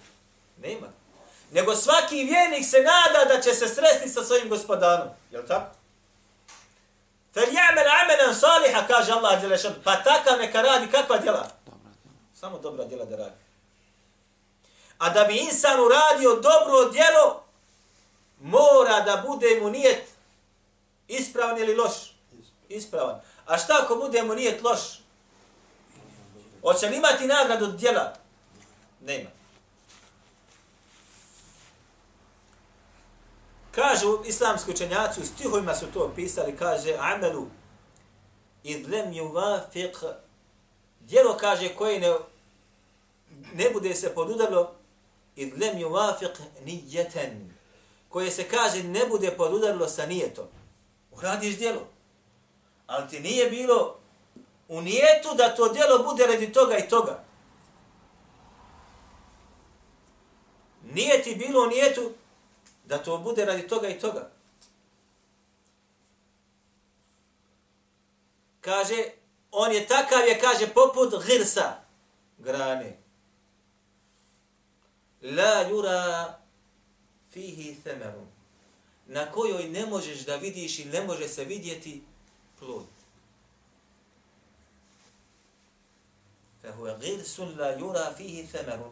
Nema. 0.61 0.87
Nego 1.51 1.75
svaki 1.75 2.23
vjernik 2.23 2.65
se 2.65 2.77
nada 2.77 3.35
da 3.35 3.41
će 3.41 3.53
se 3.53 3.67
sresti 3.67 4.09
sa 4.09 4.23
svojim 4.23 4.49
gospodarom. 4.49 5.07
Je 5.31 5.39
li 5.39 5.47
tako? 5.47 5.75
Fel 7.33 7.43
ja'mel 7.43 7.89
amelan 8.01 8.35
saliha, 8.35 8.87
kaže 8.87 9.11
Allah 9.11 9.41
Đelešan. 9.41 9.73
Pa 9.83 9.95
takav 9.95 10.39
neka 10.39 10.61
radi 10.61 10.91
kakva 10.91 11.17
djela? 11.17 11.47
Samo 12.33 12.59
dobra 12.59 12.85
djela 12.85 13.05
da 13.05 13.15
radi. 13.15 13.35
A 14.97 15.09
da 15.09 15.23
bi 15.23 15.37
insan 15.37 15.79
uradio 15.79 16.35
dobro 16.35 16.89
djelo, 16.91 17.44
mora 18.45 19.01
da 19.01 19.23
bude 19.27 19.59
mu 19.61 19.69
nijet 19.69 20.03
ispravan 21.07 21.57
ili 21.57 21.75
loš? 21.75 21.93
Ispravan. 22.69 23.21
A 23.45 23.57
šta 23.57 23.79
ako 23.83 23.95
bude 23.95 24.23
mu 24.23 24.35
nijet 24.35 24.63
loš? 24.63 24.79
Hoće 26.61 26.89
li 26.89 26.97
imati 26.97 27.27
nagradu 27.27 27.67
djela? 27.67 28.13
Nema. 29.01 29.29
Kažu 33.71 34.19
islamski 34.25 34.71
učenjaci, 34.71 35.21
u 35.21 35.25
stihovima 35.25 35.75
su 35.75 35.85
to 35.93 36.05
opisali, 36.05 36.57
kaže, 36.57 36.95
amelu, 36.99 37.47
idlem 38.63 39.13
yuvafiq, 39.13 40.13
djelo 40.99 41.37
kaže 41.37 41.75
koje 41.75 41.99
ne, 41.99 42.13
ne 43.53 43.69
bude 43.69 43.95
se 43.95 44.15
podudarlo, 44.15 44.75
idlem 45.35 45.77
yuvafiq 45.77 46.39
nijeten, 46.65 47.54
koje 48.15 48.31
se 48.31 48.43
kaže 48.43 48.83
ne 48.83 49.05
bude 49.05 49.31
podudarilo 49.31 49.87
sa 49.87 50.05
nijetom. 50.05 50.45
Uradiš 51.11 51.57
djelo. 51.57 51.87
Ali 52.87 53.09
ti 53.09 53.19
nije 53.19 53.49
bilo 53.49 53.99
u 54.67 54.81
nijetu 54.81 55.35
da 55.37 55.55
to 55.55 55.73
djelo 55.73 56.03
bude 56.03 56.27
radi 56.27 56.53
toga 56.53 56.77
i 56.77 56.89
toga. 56.89 57.23
Nije 60.83 61.23
ti 61.23 61.35
bilo 61.35 61.63
u 61.63 61.67
nijetu 61.67 62.11
da 62.85 63.03
to 63.03 63.17
bude 63.17 63.45
radi 63.45 63.67
toga 63.67 63.87
i 63.87 63.99
toga. 63.99 64.31
Kaže, 68.61 69.03
on 69.51 69.71
je 69.71 69.87
takav 69.87 70.27
je, 70.27 70.39
kaže, 70.39 70.67
poput 70.67 71.25
girsa, 71.25 71.73
grane. 72.37 72.97
La 75.21 75.61
jura 75.69 76.44
fihi 77.35 77.75
themeru, 77.83 78.25
na 79.07 79.31
kojoj 79.31 79.69
ne 79.69 79.85
možeš 79.85 80.25
da 80.25 80.35
vidiš 80.35 80.79
i 80.79 80.85
ne 80.85 81.01
može 81.03 81.27
se 81.27 81.45
vidjeti 81.45 82.01
plod. 82.59 82.85
Fahu 86.61 86.87
girsun 87.01 87.59
la 87.59 87.69
jura 87.69 88.13
fihi 88.17 88.47
themeru, 88.47 88.91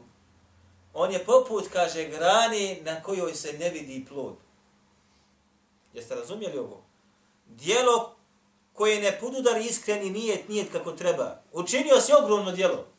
On 0.94 1.12
je 1.12 1.26
poput, 1.26 1.68
kaže, 1.74 2.10
grani 2.10 2.82
na 2.82 3.04
kojoj 3.04 3.36
se 3.36 3.54
ne 3.54 3.70
vidi 3.70 4.06
plod. 4.10 4.36
Jeste 5.94 6.16
razumjeli 6.16 6.58
ovo? 6.58 6.84
Dijelo 7.48 8.16
koje 8.74 9.02
ne 9.02 9.20
podudar 9.20 9.62
iskreni 9.62 10.10
nijet, 10.10 10.50
nijet 10.50 10.72
kako 10.72 10.92
treba. 10.92 11.42
Učinio 11.52 12.02
si 12.02 12.12
ogromno 12.24 12.52
dijelo. 12.52 12.93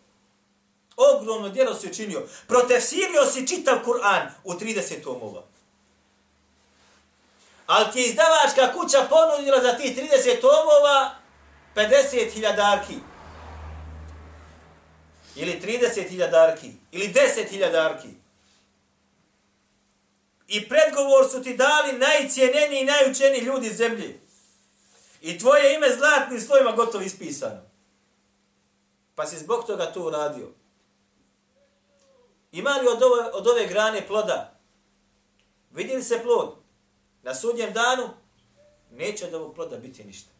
Ogromno 0.96 1.48
djelo 1.48 1.74
si 1.74 1.88
učinio. 1.88 2.26
Protefsirio 2.46 3.26
si 3.32 3.46
čitav 3.46 3.78
Kur'an 3.84 4.30
u 4.44 4.52
30 4.52 5.02
tomova. 5.02 5.42
Ali 7.66 7.92
ti 7.92 8.00
je 8.00 8.06
izdavačka 8.06 8.72
kuća 8.72 9.06
ponudila 9.10 9.60
za 9.62 9.72
ti 9.72 9.96
30 9.96 10.40
tomova 10.40 11.14
50 11.74 12.32
hiljadarki 12.32 12.94
ili 15.36 15.60
30.000 15.62 16.30
darki, 16.30 16.72
ili 16.92 17.14
10.000 17.14 17.72
darki. 17.72 18.08
I 20.48 20.68
predgovor 20.68 21.30
su 21.30 21.42
ti 21.42 21.56
dali 21.56 21.98
najcijeneniji 21.98 22.80
i 22.80 22.84
najučeniji 22.84 23.40
ljudi 23.40 23.70
zemlje. 23.70 24.20
I 25.20 25.38
tvoje 25.38 25.74
ime 25.74 25.86
zlatnim 25.96 26.40
slovima 26.40 26.72
gotovo 26.72 27.04
ispisano. 27.04 27.62
Pa 29.14 29.26
si 29.26 29.38
zbog 29.38 29.66
toga 29.66 29.92
to 29.92 30.02
uradio. 30.02 30.52
Ima 32.54 32.70
li 32.70 32.88
od 32.88 33.02
ove, 33.02 33.30
od 33.32 33.46
ove 33.46 33.66
grane 33.66 34.06
ploda? 34.06 34.54
Vidi 35.70 35.96
li 35.96 36.02
se 36.02 36.22
plod? 36.22 36.54
Na 37.22 37.34
sudnjem 37.34 37.72
danu 37.72 38.08
neće 38.90 39.26
od 39.26 39.34
ovog 39.34 39.54
ploda 39.54 39.76
biti 39.76 40.04
ništa. 40.04 40.30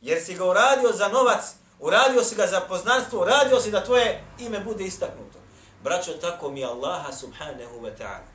Jer 0.00 0.24
si 0.24 0.34
ga 0.34 0.44
uradio 0.44 0.92
za 0.92 1.08
novac, 1.08 1.54
uradio 1.80 2.24
si 2.24 2.34
ga 2.34 2.46
za 2.46 2.60
poznanstvo, 2.60 3.20
uradio 3.20 3.60
si 3.60 3.70
da 3.70 3.84
tvoje 3.84 4.24
ime 4.38 4.60
bude 4.60 4.84
istaknuto. 4.84 5.38
Braćo, 5.82 6.12
tako 6.12 6.50
mi 6.50 6.64
Allaha 6.64 7.12
subhanahu 7.12 7.80
wa 7.80 7.90
ta'ala. 7.98 8.28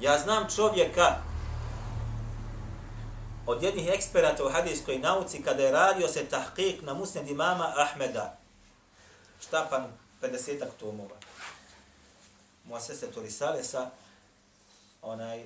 Ja 0.00 0.18
znam 0.18 0.46
čovjeka 0.56 1.16
od 3.46 3.62
jednih 3.62 3.88
eksperata 3.88 4.44
u 4.44 4.50
hadijskoj 4.50 4.98
nauci 4.98 5.42
kada 5.42 5.62
je 5.62 5.72
radio 5.72 6.08
se 6.08 6.24
tahkik 6.24 6.82
na 6.82 6.94
musned 6.94 7.28
imama 7.28 7.72
Ahmeda. 7.76 8.38
Štapan 9.40 9.84
50-ak 10.22 10.70
tomova. 10.80 11.27
Moja 12.68 12.80
sestra 12.80 13.08
sa 13.62 13.90
onaj 15.02 15.44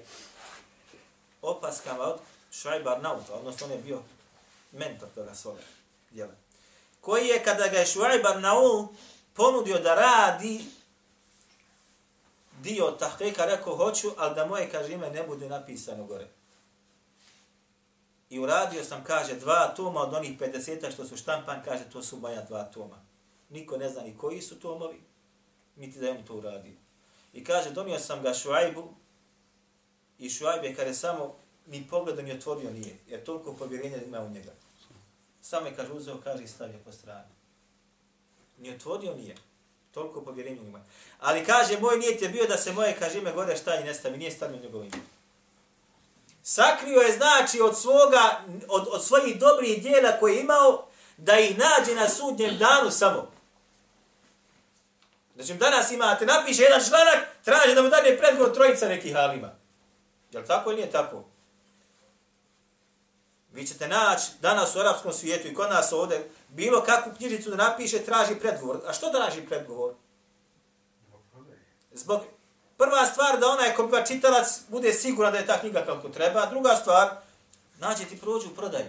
opaskama 1.43 2.05
od 2.05 2.21
Švajbar 2.51 3.03
Nauta, 3.03 3.35
odnosno 3.35 3.67
on 3.67 3.73
je 3.73 3.79
bio 3.79 4.03
mentor 4.73 5.09
toga 5.15 5.35
svoga 5.35 5.61
djela. 6.11 6.33
Koji 7.01 7.27
je 7.27 7.45
kada 7.45 7.69
ga 7.69 7.79
je 7.79 7.87
Švajbar 7.87 8.41
Naul 8.41 8.87
ponudio 9.35 9.79
da 9.79 9.95
radi 9.95 10.65
dio 12.63 12.91
tahkika, 12.91 13.45
rekao 13.45 13.77
hoću, 13.77 14.11
ali 14.17 14.35
da 14.35 14.47
moje, 14.47 14.71
kaže, 14.71 14.93
ime 14.93 15.11
ne 15.11 15.23
bude 15.23 15.49
napisano 15.49 16.05
gore. 16.05 16.29
I 18.31 18.39
uradio 18.39 18.85
sam, 18.85 19.05
kaže, 19.05 19.35
dva 19.35 19.75
toma 19.77 20.01
od 20.01 20.15
onih 20.15 20.39
50 20.39 20.93
što 20.93 21.05
su 21.05 21.17
štampan, 21.17 21.63
kaže, 21.65 21.85
to 21.93 22.03
su 22.03 22.17
moja 22.17 22.43
dva 22.43 22.65
toma. 22.65 23.05
Niko 23.51 23.77
ne 23.77 23.89
zna 23.89 24.03
ni 24.03 24.19
koji 24.19 24.43
su 24.43 24.61
tomovi, 24.61 25.03
niti 25.77 25.99
da 25.99 26.07
je 26.07 26.13
on 26.13 26.25
to 26.25 26.35
uradio. 26.35 26.82
I 27.33 27.45
kaže, 27.45 27.71
donio 27.71 27.99
sam 27.99 28.23
ga 28.23 28.35
Šuajbu, 28.35 28.95
i 30.19 30.31
Šuajb 30.31 30.65
je, 30.65 30.75
kada 30.75 30.95
samo 30.95 31.37
ni 31.67 31.87
pogledom 31.91 32.27
je 32.27 32.35
otvorio 32.35 32.71
nije, 32.71 32.97
jer 33.09 33.25
toliko 33.25 33.53
povjerenja 33.53 33.97
ima 33.97 34.21
u 34.21 34.31
njega. 34.31 34.53
Samo 35.41 35.67
je, 35.67 35.77
kaže, 35.77 35.93
uzeo, 35.93 36.21
kaže, 36.25 36.45
i 36.45 36.49
stavio 36.49 36.79
po 36.85 36.93
strani. 36.93 37.35
Ni 38.59 38.75
otvorio 38.75 39.15
nije. 39.15 39.35
Toliko 39.91 40.21
povjerenja 40.21 40.63
ima. 40.63 40.85
Ali 41.19 41.45
kaže, 41.45 41.81
moj 41.81 41.99
nijet 41.99 42.23
je 42.23 42.29
bio 42.29 42.47
da 42.47 42.57
se 42.57 42.73
moje, 42.73 42.97
kaže, 42.99 43.19
ime 43.19 43.33
gore 43.33 43.57
šta 43.57 43.75
i 43.75 43.85
ne 43.85 43.95
stavi, 43.95 44.19
nije 44.19 44.31
stavio 44.31 44.61
njegovo 44.63 44.85
ime. 44.85 45.03
Sakrio 46.43 47.01
je, 47.01 47.13
znači, 47.13 47.61
od 47.61 47.79
svoga, 47.79 48.41
od, 48.69 48.89
od 48.91 49.05
svojih 49.05 49.39
dobrih 49.41 49.83
dijela 49.83 50.19
koje 50.21 50.35
je 50.35 50.41
imao, 50.41 50.87
da 51.17 51.39
ih 51.39 51.59
nađe 51.59 51.95
na 51.95 52.09
sudnjem 52.09 52.59
danu 52.59 52.91
samo. 52.91 53.31
Znači, 55.35 55.55
danas 55.55 55.91
imate, 55.91 56.27
napiše 56.27 56.63
jedan 56.63 56.81
članak, 56.89 57.29
traže 57.45 57.75
da 57.75 57.83
mu 57.83 57.89
dane 57.89 58.19
predgovor 58.19 58.55
trojica 58.55 58.89
nekih 58.89 59.15
halima. 59.15 59.51
Je 60.33 60.41
li 60.41 60.47
tako 60.47 60.71
ili 60.71 60.77
nije 60.77 60.91
tako? 60.91 61.25
Vi 63.53 63.67
ćete 63.67 63.89
naći 63.89 64.31
danas 64.41 64.77
u 64.77 64.79
arapskom 64.79 65.13
svijetu 65.13 65.49
i 65.49 65.55
kod 65.55 65.71
nas 65.71 65.93
ovdje 65.93 66.31
bilo 66.49 66.83
kakvu 66.83 67.13
knjižicu 67.17 67.51
da 67.51 67.57
napiše, 67.57 67.99
traži 67.99 68.35
predgovor. 68.35 68.81
A 68.87 68.93
što 68.93 69.11
traži 69.11 69.47
predgovor? 69.47 69.95
Zbog 71.93 72.21
prva 72.77 73.07
stvar 73.07 73.39
da 73.39 73.49
onaj 73.49 73.75
ko 73.75 74.03
čitalac 74.07 74.61
bude 74.69 74.93
siguran 74.93 75.33
da 75.33 75.39
je 75.39 75.47
ta 75.47 75.61
knjiga 75.61 75.85
kako 75.87 76.09
treba. 76.09 76.47
Druga 76.47 76.77
stvar, 76.77 77.09
nađe 77.79 78.05
ti 78.05 78.21
prođu 78.21 78.49
u 78.49 78.55
prodaju. 78.55 78.87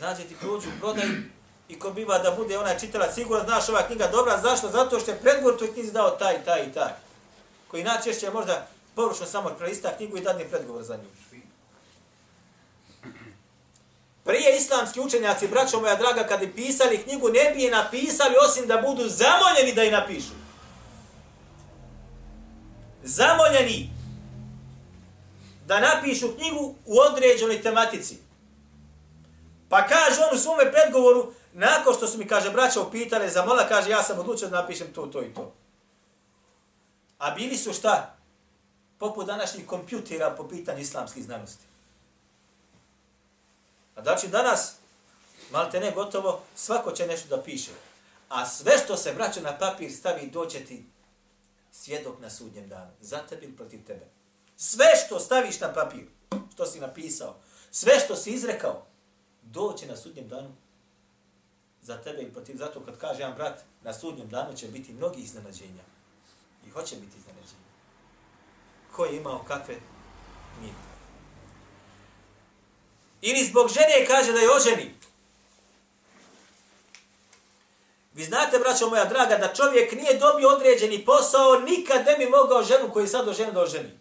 Nađe 0.00 0.24
ti 0.24 0.36
prođu 0.40 0.68
u 0.68 0.80
prodaju 0.80 1.10
i 1.68 1.78
ko 1.78 1.90
biva 1.90 2.18
da 2.18 2.30
bude 2.30 2.58
onaj 2.58 2.78
čitala 2.78 3.12
sigurno 3.12 3.44
znaš 3.44 3.68
ova 3.68 3.86
knjiga 3.86 4.06
dobra, 4.06 4.40
zašto? 4.40 4.68
Zato 4.68 5.00
što 5.00 5.10
je 5.10 5.18
predgovor 5.18 5.58
toj 5.58 5.72
knjizi 5.72 5.92
dao 5.92 6.10
taj, 6.10 6.44
taj 6.44 6.66
i 6.66 6.72
taj. 6.72 6.92
Koji 7.68 7.84
najčešće 7.84 8.30
možda 8.30 8.66
površno 8.94 9.26
samo 9.26 9.48
prelista 9.58 9.96
knjigu 9.96 10.16
i 10.16 10.20
dadne 10.20 10.48
predgovor 10.48 10.82
za 10.82 10.96
nju. 10.96 11.08
Prije 14.24 14.56
islamski 14.56 15.00
učenjaci, 15.00 15.48
braćo 15.48 15.80
moja 15.80 15.96
draga, 15.96 16.26
kad 16.26 16.40
bi 16.40 16.52
pisali 16.52 17.02
knjigu, 17.02 17.28
ne 17.28 17.52
bi 17.54 17.62
je 17.62 17.70
napisali 17.70 18.34
osim 18.48 18.66
da 18.66 18.76
budu 18.76 19.08
zamoljeni 19.08 19.72
da 19.74 19.82
je 19.82 19.92
napišu. 19.92 20.34
Zamoljeni 23.02 23.90
da 25.66 25.80
napišu 25.80 26.34
knjigu 26.36 26.74
u 26.86 26.98
određenoj 26.98 27.62
tematici. 27.62 28.16
Pa 29.68 29.86
kaže 29.86 30.20
on 30.20 30.36
u 30.36 30.40
svome 30.40 30.72
predgovoru, 30.72 31.32
nakon 31.58 31.94
što 31.94 32.08
su 32.08 32.18
mi, 32.18 32.28
kaže, 32.28 32.50
braća 32.50 32.80
upitali, 32.80 33.30
zamola, 33.30 33.68
kaže, 33.68 33.90
ja 33.90 34.02
sam 34.02 34.18
odlučio 34.18 34.48
da 34.48 34.60
napišem 34.60 34.92
to, 34.92 35.06
to 35.06 35.22
i 35.22 35.34
to. 35.34 35.52
A 37.18 37.30
bili 37.30 37.56
su 37.56 37.72
šta? 37.72 38.16
Poput 38.98 39.26
današnjih 39.26 39.66
kompjutera 39.66 40.34
po 40.36 40.48
pitanju 40.48 40.80
islamskih 40.80 41.24
znanosti. 41.24 41.64
A 43.96 44.02
znači 44.02 44.28
danas, 44.28 44.74
malte 45.50 45.80
ne 45.80 45.90
gotovo, 45.90 46.40
svako 46.54 46.92
će 46.92 47.06
nešto 47.06 47.36
da 47.36 47.42
piše. 47.42 47.70
A 48.28 48.46
sve 48.46 48.78
što 48.84 48.96
se 48.96 49.14
braća 49.14 49.40
na 49.40 49.58
papir 49.58 49.92
stavi, 49.92 50.30
doće 50.30 50.64
ti 50.64 50.84
svjedok 51.72 52.20
na 52.20 52.30
sudnjem 52.30 52.68
danu. 52.68 52.90
Za 53.00 53.18
tebe 53.18 53.44
ili 53.44 53.56
protiv 53.56 53.84
tebe. 53.86 54.06
Sve 54.56 54.86
što 55.06 55.20
staviš 55.20 55.60
na 55.60 55.72
papir, 55.72 56.06
što 56.54 56.66
si 56.66 56.80
napisao, 56.80 57.36
sve 57.70 58.00
što 58.00 58.16
si 58.16 58.30
izrekao, 58.30 58.86
doće 59.42 59.86
na 59.86 59.96
sudnjem 59.96 60.28
danu 60.28 60.54
za 61.88 61.96
tebe 61.96 62.22
i 62.22 62.32
protiv. 62.32 62.56
Zato 62.56 62.80
kad 62.80 62.98
kaže 62.98 63.20
jedan 63.20 63.34
brat, 63.34 63.64
na 63.82 63.92
sudnjem 63.92 64.28
danu 64.28 64.56
će 64.56 64.68
biti 64.68 64.92
mnogi 64.92 65.20
iznenađenja. 65.22 65.84
I 66.66 66.70
hoće 66.70 66.96
biti 66.96 67.18
iznenađenja. 67.18 67.68
Ko 68.92 69.04
je 69.04 69.16
imao 69.16 69.44
kakve? 69.48 69.74
Nije. 70.60 70.74
Ili 73.20 73.44
zbog 73.44 73.68
žene 73.68 74.06
kaže 74.06 74.32
da 74.32 74.38
je 74.38 74.54
oženi. 74.56 74.94
Vi 78.14 78.24
znate, 78.24 78.58
braćo 78.58 78.88
moja 78.88 79.04
draga, 79.04 79.36
da 79.36 79.54
čovjek 79.54 79.92
nije 79.92 80.18
dobio 80.18 80.48
određeni 80.48 81.04
posao, 81.04 81.60
nikad 81.60 82.06
ne 82.06 82.16
bi 82.18 82.26
mogao 82.30 82.62
ženu 82.62 82.92
koji 82.92 83.08
sad 83.08 83.28
oženi 83.28 83.52
da 83.52 83.62
oženi. 83.62 83.98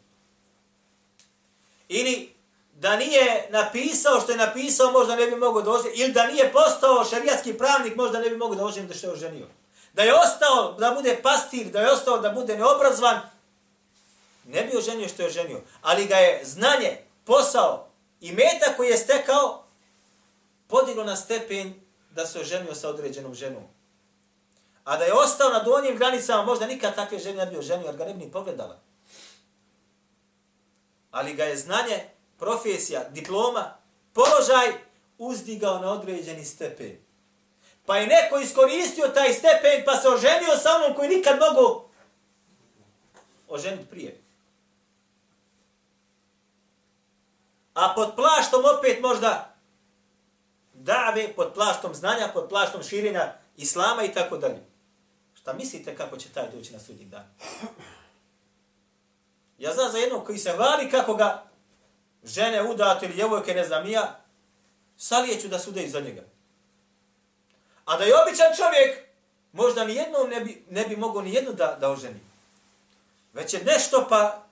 Ili 1.90 2.37
da 2.80 2.96
nije 2.96 3.48
napisao 3.50 4.22
što 4.22 4.32
je 4.32 4.38
napisao, 4.38 4.92
možda 4.92 5.16
ne 5.16 5.28
bi 5.28 5.36
mogao 5.36 5.62
da 5.62 5.72
oženio, 5.72 5.94
Ili 5.96 6.14
da 6.14 6.28
nije 6.28 6.52
postao 6.52 7.06
šarijatski 7.06 7.58
pravnik, 7.58 7.96
možda 7.96 8.20
ne 8.20 8.30
bi 8.30 8.38
mogao 8.38 8.56
da 8.56 8.66
oženio 8.66 8.88
da 8.88 8.94
što 8.94 9.08
je 9.08 9.14
oženio. 9.14 9.48
Da 9.94 10.04
je 10.04 10.14
ostao 10.14 10.72
da 10.72 10.92
bude 10.92 11.20
pastir, 11.24 11.68
da 11.68 11.82
je 11.82 11.92
ostao 11.92 12.18
da 12.18 12.30
bude 12.30 12.58
neobrazvan, 12.58 13.22
ne 14.46 14.64
bi 14.64 14.78
oženio 14.78 15.10
što 15.10 15.22
je 15.22 15.28
oženio. 15.28 15.62
Ali 15.82 16.06
ga 16.06 16.16
je 16.16 16.46
znanje, 16.46 16.98
posao, 17.26 17.88
i 18.22 18.32
meta 18.32 18.74
koji 18.78 18.90
je 18.90 18.98
stekao 18.98 19.64
podiglo 20.68 21.04
na 21.04 21.16
stepen 21.16 21.74
da 22.12 22.26
se 22.26 22.40
oženio 22.40 22.76
sa 22.76 22.90
određenom 22.90 23.34
ženom. 23.34 23.64
A 24.84 24.98
da 24.98 25.04
je 25.04 25.14
ostao 25.14 25.50
na 25.50 25.60
donjim 25.60 25.98
granicama, 25.98 26.44
možda 26.44 26.68
nikad 26.68 26.96
takve 26.96 27.20
žene 27.20 27.46
ne 27.46 27.52
bi 27.52 27.58
oženio, 27.58 27.86
jer 27.86 27.96
ga 27.96 28.06
ne 28.06 28.14
bi 28.14 28.26
ni 28.26 28.32
pogledala. 28.32 28.80
Ali 31.12 31.34
ga 31.34 31.44
je 31.44 31.58
znanje, 31.58 32.17
profesija, 32.38 33.04
diploma, 33.10 33.78
položaj 34.14 34.74
uzdigao 35.18 35.80
na 35.80 35.92
određeni 35.92 36.46
stepen. 36.46 36.98
Pa 37.86 37.98
je 37.98 38.08
neko 38.08 38.40
iskoristio 38.40 39.08
taj 39.08 39.34
stepen 39.34 39.84
pa 39.86 39.96
se 39.96 40.10
oženio 40.10 40.58
sa 40.64 40.70
onom 40.76 40.96
koji 40.96 41.10
nikad 41.10 41.40
mogu 41.40 41.90
oženiti 43.48 43.90
prije. 43.90 44.28
a 47.78 47.94
pod 47.96 48.16
plaštom 48.16 48.66
opet 48.78 49.02
možda 49.02 49.54
dave, 50.74 51.34
pod 51.36 51.54
plaštom 51.54 51.96
znanja, 51.96 52.30
pod 52.34 52.50
plaštom 52.50 52.84
širenja 52.84 53.34
islama 53.58 54.04
i 54.04 54.14
tako 54.14 54.38
dalje. 54.38 54.64
Šta 55.34 55.54
mislite 55.54 55.96
kako 55.96 56.18
će 56.18 56.30
taj 56.30 56.50
doći 56.52 56.74
na 56.74 56.80
sudnji 56.80 57.06
dan? 57.06 57.26
Ja 59.58 59.74
znam 59.74 59.92
za 59.92 59.98
jednog 59.98 60.26
koji 60.26 60.38
se 60.38 60.52
hvali 60.52 60.90
kako 60.92 61.16
ga 61.16 61.47
žene 62.24 62.64
udate 62.64 63.06
ili 63.06 63.16
djevojke, 63.16 63.54
ne 63.54 63.66
znam 63.66 63.90
ja, 63.90 64.20
salijeću 64.98 65.48
da 65.48 65.60
sude 65.60 65.84
iza 65.84 66.00
njega. 66.00 66.24
A 67.86 67.98
da 67.98 68.04
je 68.04 68.22
običan 68.22 68.56
čovjek, 68.58 69.08
možda 69.54 69.86
ni 69.86 69.96
jednom 69.96 70.30
ne 70.30 70.42
bi, 70.42 70.66
ne 70.70 70.86
bi 70.86 70.96
mogao 70.96 71.22
ni 71.22 71.34
jednu 71.34 71.54
da, 71.54 71.78
da 71.82 71.90
oženi. 71.90 72.20
Već 73.34 73.54
je 73.54 73.64
nešto 73.64 74.06
pa 74.10 74.44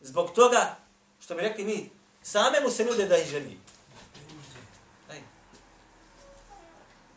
zbog 0.00 0.30
toga, 0.30 0.76
što 1.20 1.34
bi 1.34 1.40
rekli 1.40 1.64
mi, 1.64 1.90
Same 2.24 2.60
mu 2.60 2.70
se 2.70 2.84
nude 2.84 3.06
da 3.06 3.16
ih 3.16 3.26
ženi. 3.26 3.58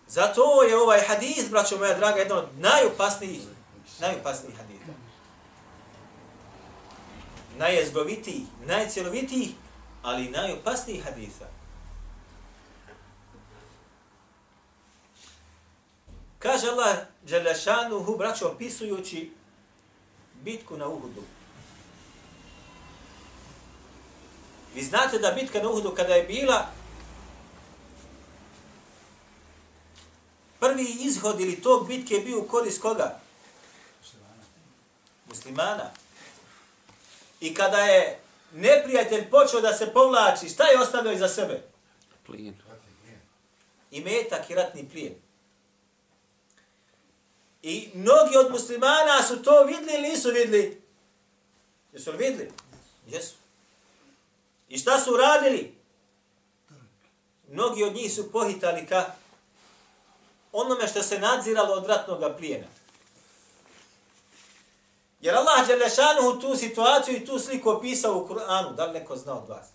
Zato 0.08 0.64
je 0.64 0.78
ovaj 0.78 1.02
hadis, 1.08 1.50
braćo 1.50 1.78
moja 1.78 1.98
draga, 1.98 2.20
jedan 2.20 2.38
od 2.38 2.48
najopasnijih, 2.58 3.42
najopasnijih 4.00 4.58
hadisa. 4.58 4.92
Najezgovitijih, 7.58 8.44
najcjelovitijih, 8.66 9.50
ali 10.08 10.30
najopasnijih 10.30 11.04
hadisa. 11.04 11.46
Kaže 16.40 16.68
Allah 16.68 16.98
Đelešanuhu, 17.24 18.18
braćo, 18.18 18.48
opisujući 18.48 19.32
bitku 20.44 20.78
na 20.78 20.88
Uhudu. 20.88 21.24
Vi 24.76 24.84
znate 24.84 25.20
da 25.20 25.32
bitka 25.32 25.60
na 25.60 25.70
Uhudu 25.70 25.92
kada 25.96 26.14
je 26.14 26.24
bila, 26.24 26.68
prvi 30.60 30.88
izhod 31.00 31.42
ili 31.42 31.62
tog 31.62 31.88
bitke 31.88 32.14
je 32.14 32.22
bio 32.22 32.40
u 32.40 32.48
korist 32.48 32.82
koga? 32.82 33.20
Muslimana. 35.28 35.92
I 37.40 37.54
kada 37.54 37.78
je 37.78 38.27
neprijatelj 38.52 39.30
počeo 39.30 39.62
da 39.62 39.74
se 39.74 39.94
povlači, 39.94 40.50
šta 40.50 40.68
je 40.68 40.80
ostavio 40.80 41.12
iza 41.12 41.28
sebe? 41.28 41.64
Plin. 42.26 42.56
I 43.92 44.02
metak 44.02 44.50
i 44.50 44.56
ratni 44.56 44.90
plijen. 44.90 45.16
I 47.62 47.90
mnogi 47.94 48.38
od 48.38 48.52
muslimana 48.52 49.24
su 49.28 49.44
to 49.44 49.64
vidli 49.64 49.94
ili 49.94 50.10
nisu 50.10 50.32
vidli? 50.32 50.82
Jesu 51.94 52.12
li 52.12 52.18
vidli? 52.18 52.52
Jesu. 53.08 53.36
I 54.70 54.78
šta 54.78 55.00
su 55.00 55.14
uradili? 55.14 55.76
Mnogi 57.48 57.84
od 57.84 57.94
njih 57.94 58.14
su 58.14 58.32
pohitali 58.32 58.86
ka 58.86 59.16
onome 60.52 60.88
što 60.88 61.04
se 61.04 61.20
nadziralo 61.20 61.74
od 61.74 61.86
ratnog 61.86 62.38
plijena. 62.38 62.68
Jer 65.22 65.36
Allah 65.36 65.68
Đelešanuhu 65.68 66.40
tu 66.42 66.56
situaciju 66.56 67.16
i 67.16 67.26
tu 67.26 67.40
sliku 67.40 67.70
opisao 67.70 68.18
u 68.18 68.28
Kur'anu. 68.28 68.76
Da 68.76 68.86
li 68.86 68.94
neko 68.94 69.16
zna 69.16 69.34
od 69.34 69.50
vas? 69.50 69.68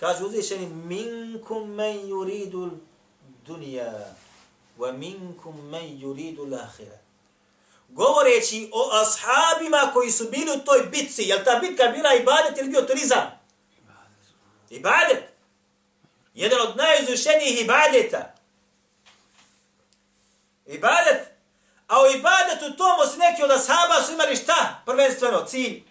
Kaže 0.00 0.24
uzvišeni, 0.24 0.66
minkum 0.66 1.74
men 1.74 1.96
yuridu 1.96 2.70
dunja, 3.46 3.92
wa 4.78 4.92
minkum 4.92 5.70
men 5.70 6.00
yuridu 6.00 6.50
lahira. 6.50 6.98
Govoreći 7.88 8.70
o 8.72 8.90
ashabima 8.92 9.90
koji 9.92 10.10
su 10.10 10.24
bili 10.30 10.50
u 10.56 10.64
toj 10.64 10.82
bitci, 10.90 11.22
je 11.22 11.44
ta 11.44 11.58
bitka 11.58 11.84
bila 11.84 12.14
ibadet 12.14 12.58
ili 12.58 12.68
bio 12.68 12.82
turizam? 12.82 13.40
Ibadet. 14.70 15.24
Jedan 16.34 16.60
od 16.60 16.76
najizvršenijih 16.76 17.60
ibadeta. 17.60 18.34
Ibadet. 20.66 21.27
A 21.88 22.02
u 22.02 22.06
ibadetu 22.16 22.76
tomu 22.76 23.06
se 23.12 23.18
neki 23.18 23.42
od 23.42 23.50
ashaba 23.50 24.02
su 24.06 24.12
imali 24.12 24.36
šta? 24.36 24.82
Prvenstveno, 24.86 25.44
cilj. 25.44 25.82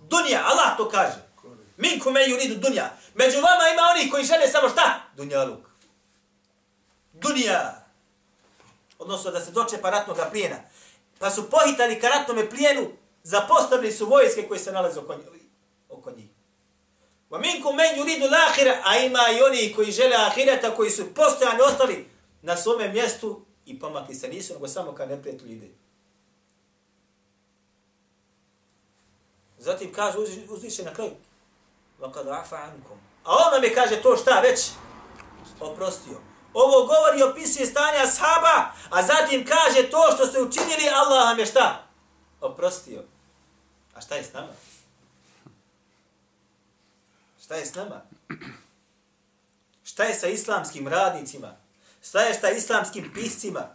Dunja, 0.00 0.42
Allah 0.44 0.76
to 0.76 0.88
kaže. 0.88 1.24
Minku 1.76 2.10
me 2.10 2.20
yuridu 2.20 2.58
dunja. 2.58 2.90
Među 3.14 3.36
vama 3.36 3.68
ima 3.72 3.82
onih 3.90 4.12
koji 4.12 4.24
žele 4.24 4.48
samo 4.48 4.68
šta? 4.68 5.00
Dunjaluk. 5.16 5.66
Dunja. 7.12 7.74
Odnosno 8.98 9.30
da 9.30 9.40
se 9.40 9.50
doče 9.50 9.80
pa 9.82 9.90
ratnog 9.90 10.16
plijena. 10.30 10.56
Pa 11.18 11.30
su 11.30 11.50
pohitali 11.50 12.00
ka 12.00 12.08
ratnome 12.08 12.50
plijenu, 12.50 12.90
zapostavili 13.22 13.92
su 13.92 14.06
vojske 14.06 14.48
koje 14.48 14.60
se 14.60 14.72
nalaze 14.72 15.00
oko, 15.00 15.16
oko 15.88 16.10
njih. 16.10 16.30
Wa 17.30 17.40
minkum 17.40 17.76
men 17.76 17.96
yuridu 17.96 18.24
al 18.24 18.74
a 18.84 18.96
ima 18.96 19.28
i 19.38 19.42
oni 19.42 19.72
koji 19.76 19.92
žele 19.92 20.16
ahireta, 20.16 20.74
koji 20.74 20.90
su 20.90 21.14
postojani 21.14 21.60
ostali 21.60 22.10
na 22.42 22.56
svome 22.56 22.88
mjestu 22.88 23.43
i 23.65 23.79
pomakli 23.79 24.15
se 24.15 24.27
nisu, 24.27 24.53
nego 24.53 24.67
samo 24.67 24.91
ka 24.91 25.05
neprijatelju 25.05 25.51
ide. 25.51 25.69
Zatim 29.57 29.93
kaže, 29.93 30.17
uzviše 30.49 30.83
na 30.83 30.93
kraju, 30.93 31.11
وَقَدْ 31.99 32.27
عَفَ 32.27 32.53
عَنْكُمْ 32.53 32.97
A 33.23 33.35
on 33.35 33.53
nam 33.53 33.63
je, 33.63 33.73
kaže, 33.73 34.01
to 34.01 34.17
šta 34.17 34.39
već? 34.39 34.69
Oprostio. 35.59 36.21
Ovo 36.53 36.85
govori 36.85 37.23
o 37.23 37.29
opisuje 37.29 37.65
stanja 37.65 38.07
sahaba, 38.07 38.71
a 38.89 39.03
zatim 39.03 39.45
kaže 39.45 39.89
to 39.89 40.11
što 40.15 40.27
ste 40.27 40.41
učinili, 40.41 40.89
Allah 40.93 41.23
vam 41.23 41.39
je 41.39 41.45
šta? 41.45 41.87
Oprostio. 42.41 43.03
A 43.95 44.01
šta 44.01 44.15
je 44.15 44.23
s 44.23 44.33
nama? 44.33 44.53
Šta 47.43 47.55
je 47.55 47.65
s 47.65 47.75
nama? 47.75 48.01
Šta 49.83 50.03
je 50.03 50.13
sa 50.13 50.27
islamskim 50.27 50.87
radnicima? 50.87 51.55
Šta 52.08 52.20
je 52.20 52.34
sa 52.34 52.50
islamskim 52.50 53.10
piscima? 53.14 53.68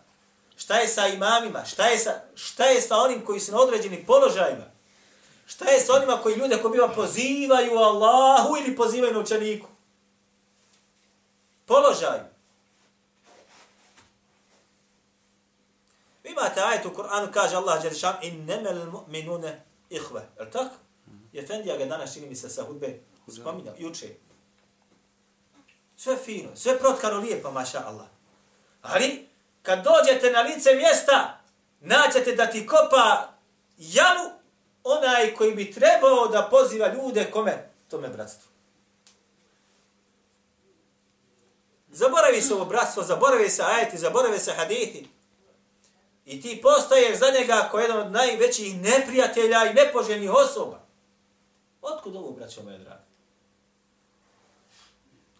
Šta 0.58 0.80
je 0.80 0.88
sa 0.88 1.08
imamima? 1.08 1.65
Šta 1.65 1.88
je 1.88 1.98
sa, 1.98 2.22
šta 2.36 2.65
je 2.65 2.82
sa 2.82 2.98
onim 2.98 3.26
koji 3.26 3.39
su 3.39 3.52
na 3.52 3.60
određenim 3.60 4.06
položajima? 4.06 4.65
Šta 5.46 5.70
je 5.70 5.80
sa 5.80 5.94
onima 5.94 6.18
koji 6.24 6.36
ljude 6.36 6.58
koji 6.62 6.72
biva 6.72 6.89
pozivaju 6.89 7.78
Allahu 7.78 8.58
ili 8.58 8.76
pozivaju 8.76 9.13
na 9.13 9.20
učeniku? 9.20 9.68
Položaj. 11.65 12.20
Vi 16.24 16.32
imate 16.32 16.62
ajet 16.62 16.86
u 16.86 16.89
Kur'anu, 16.89 17.32
kaže 17.34 17.56
Allah 17.56 17.82
Đerišan, 17.82 18.15
in 18.22 18.46
nemel 18.46 18.92
mu'minune 18.92 19.60
ihve. 19.89 20.30
Je 20.38 20.46
li 20.46 20.52
tako? 20.52 20.76
Je 21.34 21.48
Fendija 21.48 21.78
ga 21.78 21.86
danas 21.86 22.13
čini 22.13 22.30
mi 22.30 22.36
se 22.36 22.50
sa 22.50 22.63
hudbe 22.63 23.00
spominjao, 23.28 23.76
juče. 23.78 24.08
Sve 25.98 26.18
fino, 26.18 26.56
sve 26.56 26.80
protkano 26.80 27.20
lijepo, 27.20 27.52
maša 27.52 27.84
Allah. 27.86 28.18
Ali, 28.82 29.28
kad 29.62 29.84
dođete 29.84 30.32
na 30.32 30.42
lice 30.42 30.76
mjesta, 30.76 31.39
naćete 31.80 32.32
da 32.32 32.48
ti 32.48 32.68
kopa 32.68 33.34
jamu 33.78 34.30
onaj 34.84 35.36
koji 35.36 35.56
bi 35.56 35.72
trebao 35.72 36.28
da 36.28 36.48
poziva 36.52 36.94
ljude 36.94 37.32
kome? 37.32 37.70
Tome 37.89 38.08
bratstvu. 38.08 38.50
Zaboravi 41.92 42.42
se 42.42 42.54
ovo 42.54 42.65
bratstvo, 42.65 43.04
zaboravi 43.04 43.50
se 43.50 43.63
ajeti, 43.63 43.98
zaboravi 43.98 44.39
se 44.39 44.54
hadithi. 44.54 45.08
I 46.26 46.42
ti 46.42 46.60
postaješ 46.62 47.18
za 47.20 47.26
njega 47.39 47.68
kao 47.72 47.80
jedan 47.80 47.98
od 47.98 48.12
najvećih 48.12 48.82
neprijatelja 48.82 49.65
i 49.65 49.74
nepoželjnih 49.74 50.32
osoba. 50.32 50.80
Otkud 51.82 52.15
ovo, 52.15 52.32
braćo 52.32 52.63
moje 52.63 52.78
drage? 52.78 53.04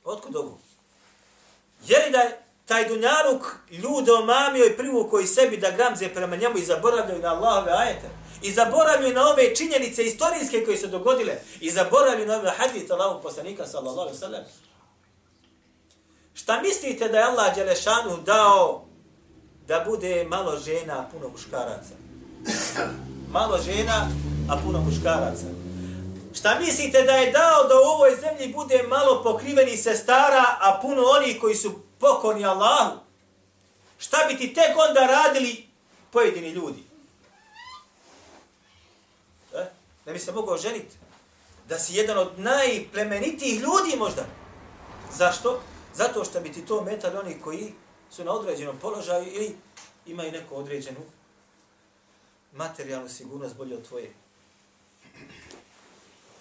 Otkud 0.04 0.36
ovo? 0.36 0.60
Je 1.86 2.06
li 2.06 2.12
da 2.12 2.18
je 2.18 2.49
taj 2.70 2.88
dunjaluk 2.88 3.56
ljude 3.72 4.12
omamio 4.12 4.66
i 4.66 4.78
privukao 4.78 5.20
i 5.20 5.28
sebi 5.28 5.58
da 5.58 5.72
gramze 5.72 6.10
prema 6.10 6.36
njemu 6.36 6.58
i 6.58 6.66
zaboravljaju 6.66 7.22
na 7.22 7.34
Allahove 7.34 7.72
ajete? 7.72 8.10
I 8.42 8.52
zaboravljaju 8.52 9.14
na 9.14 9.28
ove 9.28 9.56
činjenice 9.56 10.04
istorijske 10.04 10.66
koje 10.66 10.78
su 10.78 10.88
dogodile? 10.88 11.34
I 11.60 11.72
zaboravljaju 11.72 12.28
na 12.28 12.36
ove 12.36 12.52
hadite 12.58 12.94
Allahog 12.94 13.22
poslanika 13.24 13.66
sallallahu 13.66 14.00
alaihi 14.00 14.18
sallam? 14.18 14.44
Šta 16.34 16.62
mislite 16.62 17.08
da 17.08 17.18
je 17.18 17.24
Allah 17.24 17.56
Đelešanu 17.56 18.18
dao 18.26 18.86
da 19.68 19.84
bude 19.88 20.26
malo 20.30 20.60
žena, 20.60 21.00
a 21.00 21.10
puno 21.12 21.30
muškaraca? 21.30 21.94
Malo 23.32 23.58
žena, 23.58 24.08
a 24.50 24.58
puno 24.64 24.82
muškaraca. 24.82 25.46
Šta 26.34 26.60
mislite 26.60 27.02
da 27.02 27.12
je 27.12 27.32
dao 27.32 27.64
da 27.70 27.76
u 27.76 27.94
ovoj 27.96 28.16
zemlji 28.16 28.54
bude 28.54 28.84
malo 28.84 29.24
pokriveni 29.24 29.78
sestara, 29.78 30.46
a 30.60 30.80
puno 30.82 31.02
oni 31.02 31.40
koji 31.40 31.56
su 31.56 31.89
pokorni 32.00 32.46
Allahu? 32.46 33.00
Šta 33.98 34.18
bi 34.28 34.38
ti 34.38 34.54
tek 34.54 34.78
onda 34.90 35.06
radili 35.06 35.68
pojedini 36.12 36.50
ljudi? 36.50 36.84
E? 39.54 39.66
Ne 40.06 40.14
bi 40.14 40.20
se 40.20 40.32
mogao 40.32 40.58
ženiti? 40.58 40.96
Da 41.68 41.80
si 41.80 41.96
jedan 41.96 42.18
od 42.18 42.40
najplemenitijih 42.40 43.62
ljudi 43.62 43.98
možda. 43.98 44.26
Zašto? 45.14 45.62
Zato 45.94 46.24
što 46.26 46.40
bi 46.40 46.52
ti 46.52 46.66
to 46.66 46.84
metali 46.84 47.18
oni 47.18 47.42
koji 47.44 47.74
su 48.12 48.24
na 48.24 48.32
određenom 48.32 48.78
položaju 48.78 49.28
ili 49.28 49.56
imaju 50.06 50.32
neku 50.32 50.56
određenu 50.56 51.00
materijalnu 52.54 53.10
sigurnost 53.10 53.56
bolje 53.56 53.76
od 53.76 53.88
tvoje. 53.88 54.14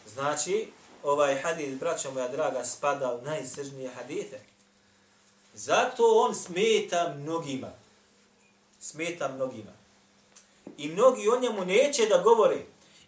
Znači, 0.07 0.73
ovaj 1.03 1.43
hadis, 1.43 1.79
braćo 1.79 2.11
moja 2.11 2.29
draga, 2.29 2.65
spada 2.65 3.15
u 3.15 3.23
najsržnije 3.23 3.91
hadite. 3.91 4.41
Zato 5.59 6.05
on 6.05 6.35
smeta 6.35 7.15
mnogima. 7.19 7.69
Smeta 8.81 9.29
mnogima. 9.29 9.71
I 10.77 10.89
mnogi 10.89 11.29
o 11.29 11.41
njemu 11.41 11.65
neće 11.65 12.07
da 12.07 12.19
govore. 12.19 12.57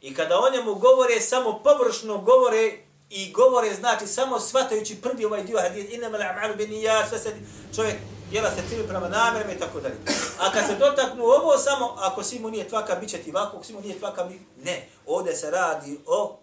I 0.00 0.14
kada 0.14 0.38
o 0.38 0.50
njemu 0.50 0.74
govore, 0.74 1.20
samo 1.20 1.60
površno 1.64 2.18
govore 2.18 2.72
i 3.10 3.32
govore, 3.32 3.74
znači, 3.74 4.06
samo 4.06 4.40
shvatajući 4.40 5.00
prvi 5.02 5.24
ovaj 5.24 5.42
dio 5.42 5.58
hadis, 5.58 5.92
inama 5.92 6.18
l'amalu 6.18 6.56
bin 6.56 6.82
ja, 6.82 7.08
sve 7.08 7.18
se 7.18 7.36
čovjek 7.76 7.96
jela 8.32 8.50
se 8.50 8.62
cilju 8.68 8.88
prema 8.88 9.08
namjerama 9.08 9.52
i 9.52 9.58
tako 9.58 9.80
dalje. 9.80 9.96
A 10.38 10.52
kad 10.52 10.66
se 10.66 10.74
dotaknu 10.74 11.24
ovo 11.24 11.58
samo, 11.58 11.94
ako 11.98 12.22
si 12.22 12.38
mu 12.38 12.50
nije 12.50 12.68
tvaka, 12.68 12.94
bit 12.94 13.10
će 13.10 13.18
ti 13.18 13.30
ovako, 13.30 13.56
ako 13.56 13.66
si 13.66 13.72
mu 13.72 13.80
nije 13.80 13.98
tvaka, 13.98 14.24
mi... 14.24 14.40
ne. 14.64 14.88
Ovdje 15.06 15.36
se 15.36 15.50
radi 15.50 15.98
o 16.06 16.38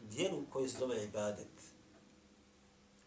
dijelu 0.00 0.42
koji 0.52 0.68
se 0.68 0.78
zove 0.78 1.04
ibadet. 1.04 1.59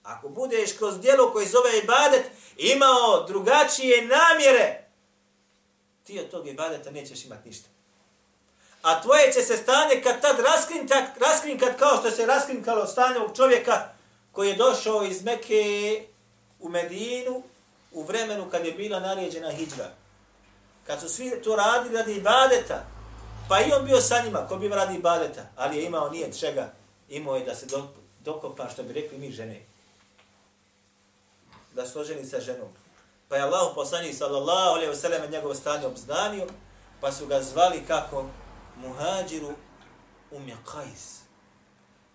Ako 0.03 0.29
budeš 0.29 0.77
kroz 0.77 0.99
dijelo 0.99 1.31
koji 1.31 1.47
zove 1.47 1.79
ibadet 1.83 2.25
imao 2.57 3.23
drugačije 3.27 4.07
namjere, 4.07 4.83
ti 6.03 6.19
od 6.19 6.29
tog 6.29 6.47
ibadeta 6.47 6.91
nećeš 6.91 7.25
imati 7.25 7.49
ništa. 7.49 7.69
A 8.81 9.01
tvoje 9.01 9.33
će 9.33 9.41
se 9.41 9.57
stanje 9.57 10.01
kad 10.03 10.21
tad 10.21 10.39
raskrinkat, 10.39 11.17
raskrinkat 11.17 11.79
kao 11.79 11.97
što 11.97 12.11
se 12.11 12.25
raskrinkalo 12.25 12.87
stanje 12.87 13.19
ovog 13.19 13.35
čovjeka 13.35 13.89
koji 14.31 14.49
je 14.49 14.55
došao 14.55 15.03
iz 15.03 15.23
Mekke 15.23 16.05
u 16.59 16.69
Medinu 16.69 17.43
u 17.91 18.03
vremenu 18.03 18.49
kad 18.51 18.65
je 18.65 18.71
bila 18.71 18.99
naređena 18.99 19.51
hijđra. 19.51 19.89
Kad 20.87 21.01
su 21.01 21.09
svi 21.09 21.41
to 21.43 21.55
radili 21.55 21.95
radi 21.95 22.15
ibadeta, 22.15 22.85
pa 23.49 23.61
i 23.61 23.71
on 23.71 23.85
bio 23.85 24.01
sa 24.01 24.21
njima, 24.25 24.47
ko 24.47 24.55
bi 24.55 24.67
radi 24.67 24.95
ibadeta, 24.95 25.41
ali 25.55 25.77
je 25.77 25.83
imao 25.83 26.09
nije 26.09 26.33
čega, 26.33 26.73
imao 27.09 27.35
je 27.35 27.45
da 27.45 27.55
se 27.55 27.67
dokopa, 28.19 28.69
što 28.69 28.83
bi 28.83 28.93
rekli 28.93 29.17
mi 29.17 29.31
žene. 29.31 29.72
Da 31.75 31.85
se 31.85 31.99
oženi 31.99 32.25
sa 32.25 32.39
ženom. 32.39 32.69
Pa 33.29 33.35
je 33.35 33.41
Allah 33.41 33.71
poslanik 33.75 34.15
sallallahu 34.15 34.75
alaihi 34.75 34.91
wa 34.91 35.31
njegov 35.31 35.55
stanje 35.55 35.87
obznanio, 35.87 36.47
pa 37.01 37.11
su 37.11 37.27
ga 37.27 37.41
zvali 37.41 37.83
kako 37.87 38.25
muhađiru 38.77 39.53
umje 40.31 40.55
kajs. 40.65 41.23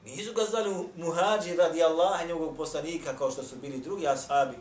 Nisu 0.04 0.32
ga 0.32 0.44
zvali 0.44 0.88
muhađir 0.96 1.56
radi 1.58 1.82
Allaha 1.82 2.24
njegovog 2.24 2.56
poslanika 2.56 3.16
kao 3.18 3.30
što 3.30 3.42
su 3.42 3.56
bili 3.56 3.78
drugi 3.78 4.08
ashabi, 4.08 4.56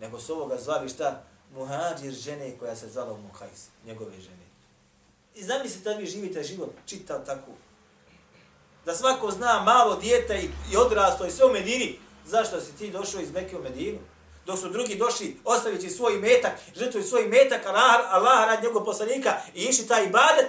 nego 0.00 0.20
su 0.20 0.32
ovoga 0.32 0.56
zvali 0.56 0.88
šta? 0.88 1.22
Muhađir 1.54 2.12
žene 2.12 2.58
koja 2.58 2.76
se 2.76 2.88
zvala 2.88 3.12
Umu 3.12 3.28
Kajs, 3.38 3.66
njegove 3.86 4.20
žene. 4.20 4.48
I 5.34 5.44
zamislite 5.44 5.90
da 5.90 5.96
vi 5.96 6.06
živite 6.06 6.42
život 6.42 6.70
čitav 6.86 7.26
tako. 7.26 7.50
Da 8.84 8.94
svako 8.94 9.30
zna 9.30 9.62
malo 9.62 9.96
dijete 9.96 10.38
i, 10.38 10.72
i 10.72 10.76
odrasto 10.76 11.26
i 11.26 11.30
sve 11.30 11.46
u 11.46 11.52
Medini. 11.52 11.98
Zašto 12.26 12.60
si 12.60 12.76
ti 12.76 12.90
došao 12.90 13.20
iz 13.20 13.32
Mekke 13.32 13.58
u 13.58 13.62
Medinu? 13.62 13.98
Dok 14.48 14.58
su 14.58 14.68
drugi 14.68 14.96
došli 14.96 15.36
ostavići 15.44 15.90
svoj 15.90 16.18
metak, 16.18 16.52
žrtvuju 16.76 17.04
svoj 17.04 17.26
metak, 17.26 17.66
Allah, 17.66 18.14
Allah 18.14 18.46
rad 18.46 18.62
njegovog 18.62 18.84
poslanika 18.84 19.40
i 19.54 19.62
iši 19.62 19.86
taj 19.86 20.04
ibadet, 20.04 20.46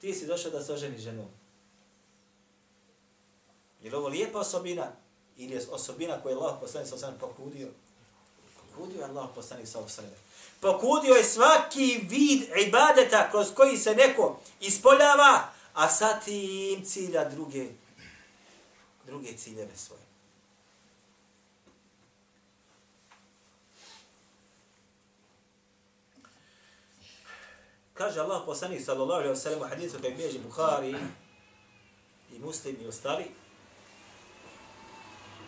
ti 0.00 0.14
si 0.14 0.26
došao 0.26 0.50
da 0.50 0.64
se 0.64 0.72
oženi 0.72 0.98
ženom. 0.98 1.28
Je 3.82 3.90
li 3.90 3.96
ovo 3.96 4.08
lijepa 4.08 4.38
osobina? 4.38 4.92
Ili 5.36 5.54
je 5.54 5.66
osobina 5.70 6.22
koju 6.22 6.32
je 6.32 6.36
Allah 6.36 6.56
poslanik 6.60 6.88
sa 6.88 6.94
osanem 6.94 7.18
pokudio? 7.20 7.68
Pokudio 8.70 8.98
je 8.98 9.04
Allah 9.04 9.28
poslanik 9.34 9.68
sa 9.68 9.78
osanem. 9.78 10.14
Pokudio 10.60 11.14
je 11.14 11.24
svaki 11.24 12.00
vid 12.08 12.42
ibadeta 12.66 13.30
kroz 13.30 13.54
koji 13.54 13.76
se 13.76 13.94
neko 13.94 14.40
ispoljava, 14.60 15.52
a 15.74 15.88
sa 15.88 16.20
tim 16.20 16.84
cilja 16.84 17.28
druge, 17.28 17.66
druge 19.06 19.36
ciljeve 19.36 19.76
svoje. 19.76 20.09
Kaže 28.00 28.20
Allah 28.20 28.40
poslanik 28.46 28.80
sallallahu 28.80 29.20
alaihi 29.20 29.30
ve 29.30 29.36
sellem 29.36 29.60
u 29.60 29.68
hadithu 29.68 30.00
kojeg 30.00 30.16
Buhari 30.16 30.38
Bukhari 30.38 30.96
i 32.32 32.38
Muslim 32.38 32.76
i 32.80 32.86
ostali, 32.86 33.24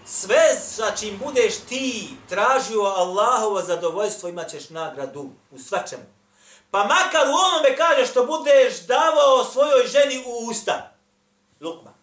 sve 0.07 0.61
za 0.77 0.91
čim 1.01 1.19
budeš 1.25 1.59
ti 1.69 2.09
tražio 2.29 2.83
Allahovo 2.83 3.63
zadovoljstvo, 3.63 4.29
imaćeš 4.29 4.71
nagradu 4.71 5.31
u 5.51 5.59
svačemu. 5.59 6.03
Pa 6.71 6.79
makar 6.79 7.29
u 7.29 7.33
onome 7.33 7.77
kaže 7.77 8.07
što 8.07 8.27
budeš 8.27 8.87
davao 8.87 9.45
svojoj 9.45 9.87
ženi 9.87 10.25
u 10.27 10.51
usta. 10.51 10.93
Lukma. 11.61 11.95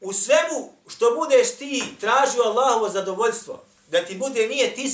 U 0.00 0.12
svemu 0.12 0.72
što 0.88 1.14
budeš 1.14 1.56
ti 1.56 1.96
tražio 2.00 2.42
Allahovo 2.42 2.88
zadovoljstvo, 2.88 3.62
da 3.90 4.04
ti 4.04 4.16
bude 4.16 4.48
nije 4.48 4.74
ti 4.74 4.88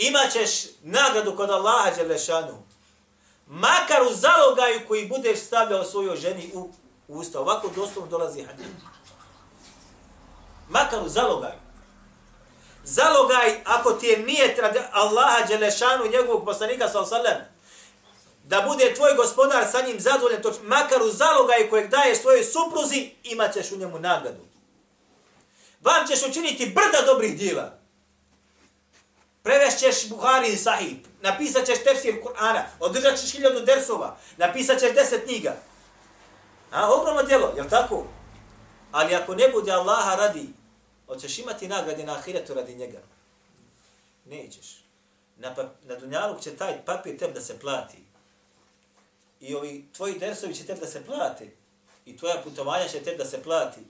imaćeš 0.00 0.30
imat 0.30 0.32
ćeš 0.32 0.70
nagradu 0.82 1.36
kod 1.36 1.50
Allaha 1.50 1.90
Đelešanu. 1.90 2.62
Makar 3.46 4.02
u 4.02 4.14
zalogaju 4.14 4.80
koji 4.88 5.08
budeš 5.08 5.38
stavljao 5.38 5.84
svojoj 5.84 6.16
ženi 6.16 6.50
u 6.54 6.70
usta. 7.08 7.40
Ovako 7.40 7.70
doslovno 7.76 8.10
dolazi 8.10 8.42
hadis. 8.42 8.66
Makar 10.68 11.02
u 11.06 11.08
zalogaj. 11.08 11.52
Zalogaj, 12.84 13.60
ako 13.64 13.92
ti 13.92 14.06
je 14.06 14.18
nije 14.18 14.56
Allaha 14.92 15.46
Đelešanu, 15.46 16.10
njegovog 16.12 16.44
poslanika, 16.44 16.88
sallam, 16.88 17.36
da 18.44 18.60
bude 18.68 18.94
tvoj 18.94 19.14
gospodar 19.14 19.66
sa 19.72 19.82
njim 19.82 20.00
zadovoljen, 20.00 20.42
to, 20.42 20.52
makar 20.62 21.02
u 21.02 21.10
zalogaju 21.10 21.70
kojeg 21.70 21.90
daješ 21.90 22.18
svojoj 22.18 22.44
supruzi, 22.44 23.10
imat 23.22 23.54
ćeš 23.54 23.72
u 23.72 23.76
njemu 23.76 23.98
nagradu. 23.98 24.44
Vam 25.80 26.06
ćeš 26.06 26.22
učiniti 26.22 26.66
brda 26.66 27.06
dobrih 27.06 27.38
djela. 27.38 27.79
Prevešćeš 29.42 30.08
Buhari 30.08 30.48
i 30.48 30.56
Sahib, 30.56 30.98
napisat 31.20 31.66
ćeš 31.66 31.84
tefsir 31.84 32.14
Kur'ana, 32.22 32.62
održat 32.80 33.18
ćeš 33.20 33.32
hiljadu 33.32 33.60
dersova, 33.60 34.16
napisat 34.36 34.80
ćeš 34.80 34.94
deset 34.94 35.24
knjiga. 35.24 35.56
A, 36.70 36.94
ogromno 36.94 37.22
djelo, 37.22 37.52
jel 37.56 37.68
tako? 37.70 38.06
Ali 38.92 39.14
ako 39.14 39.34
ne 39.34 39.48
bude 39.48 39.72
Allaha 39.72 40.14
radi, 40.14 40.48
hoćeš 41.06 41.38
imati 41.38 41.68
nagrade 41.68 42.04
na 42.04 42.12
ahiretu 42.12 42.54
radi 42.54 42.74
njega? 42.74 42.98
Nećeš. 44.24 44.84
Na, 45.36 45.54
pa, 45.54 45.62
na 45.82 45.94
dunjaluk 45.96 46.40
će 46.40 46.56
taj 46.56 46.84
papir 46.84 47.18
tebi 47.18 47.34
da 47.34 47.40
se 47.40 47.58
plati. 47.58 48.04
I 49.40 49.54
ovi 49.54 49.88
tvoji 49.92 50.18
dersovi 50.18 50.54
će 50.54 50.66
tebi 50.66 50.80
da 50.80 50.86
se 50.86 51.04
plati. 51.06 51.50
I 52.06 52.16
tvoja 52.16 52.42
putovanja 52.44 52.88
će 52.88 53.02
tebi 53.02 53.18
da 53.18 53.24
se 53.24 53.42
plati. 53.42 53.80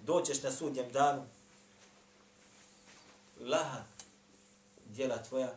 Doćeš 0.00 0.42
na 0.42 0.50
sudnjem 0.50 0.92
danu. 0.92 1.26
Laha, 3.40 3.84
djela 4.92 5.22
tvoja, 5.22 5.52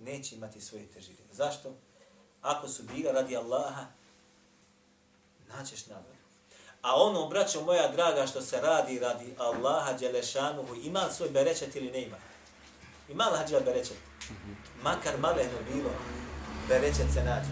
neće 0.00 0.34
imati 0.34 0.60
svoje 0.60 0.86
težine. 0.86 1.18
Zašto? 1.32 1.74
Ako 2.42 2.68
su 2.68 2.82
bila 2.82 3.12
radi 3.12 3.36
Allaha, 3.36 3.86
naćeš 5.48 5.86
nagradu. 5.86 6.18
A 6.82 7.02
ono, 7.02 7.28
braćo 7.28 7.64
moja 7.64 7.92
draga, 7.92 8.26
što 8.26 8.42
se 8.42 8.60
radi 8.60 8.98
radi 8.98 9.34
Allaha 9.38 9.92
Đelešanuhu, 9.92 10.74
ima 10.74 11.04
li 11.04 11.12
svoj 11.12 11.28
berečet 11.28 11.76
ili 11.76 11.90
ne 11.90 12.02
ima? 12.02 12.16
Ima 13.08 13.24
li 13.24 13.38
hađa 13.38 13.60
berečet? 13.60 13.96
Makar 14.82 15.18
maleno 15.18 15.58
bilo, 15.72 15.90
berečet 16.68 17.12
se 17.14 17.24
nađe. 17.24 17.50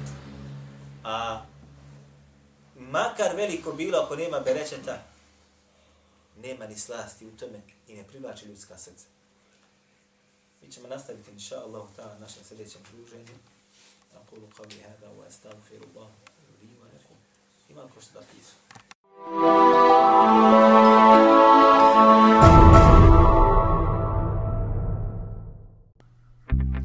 A 1.05 1.45
makar 2.77 3.37
veliko 3.37 3.73
bilo, 3.73 3.99
ako 3.99 4.17
nema 4.17 4.41
berečeta, 4.41 4.99
nema 6.37 6.67
ni 6.67 6.79
slasti 6.79 7.27
u 7.27 7.37
tome 7.37 7.61
i 7.89 7.95
ne 7.95 8.05
privlači 8.05 8.47
ljudska 8.47 8.79
srca. 8.79 9.07
Mi 10.67 10.73
ćemo 10.73 10.89
nastaviti, 10.89 11.31
inša 11.31 11.57
Allah, 11.57 11.89
ta 11.97 12.19
naša 12.21 12.45
sljedeća 12.45 12.79
druženja. 12.93 13.39
أقول 14.17 14.41
قولي 14.59 14.83
هذا 14.83 15.09
وأستغفر 15.19 15.81
الله 15.91 16.11
لي 16.63 16.69
ولكم 16.83 17.17
فيما 17.69 17.83
كنت 17.95 18.05
تقيس 18.15 18.49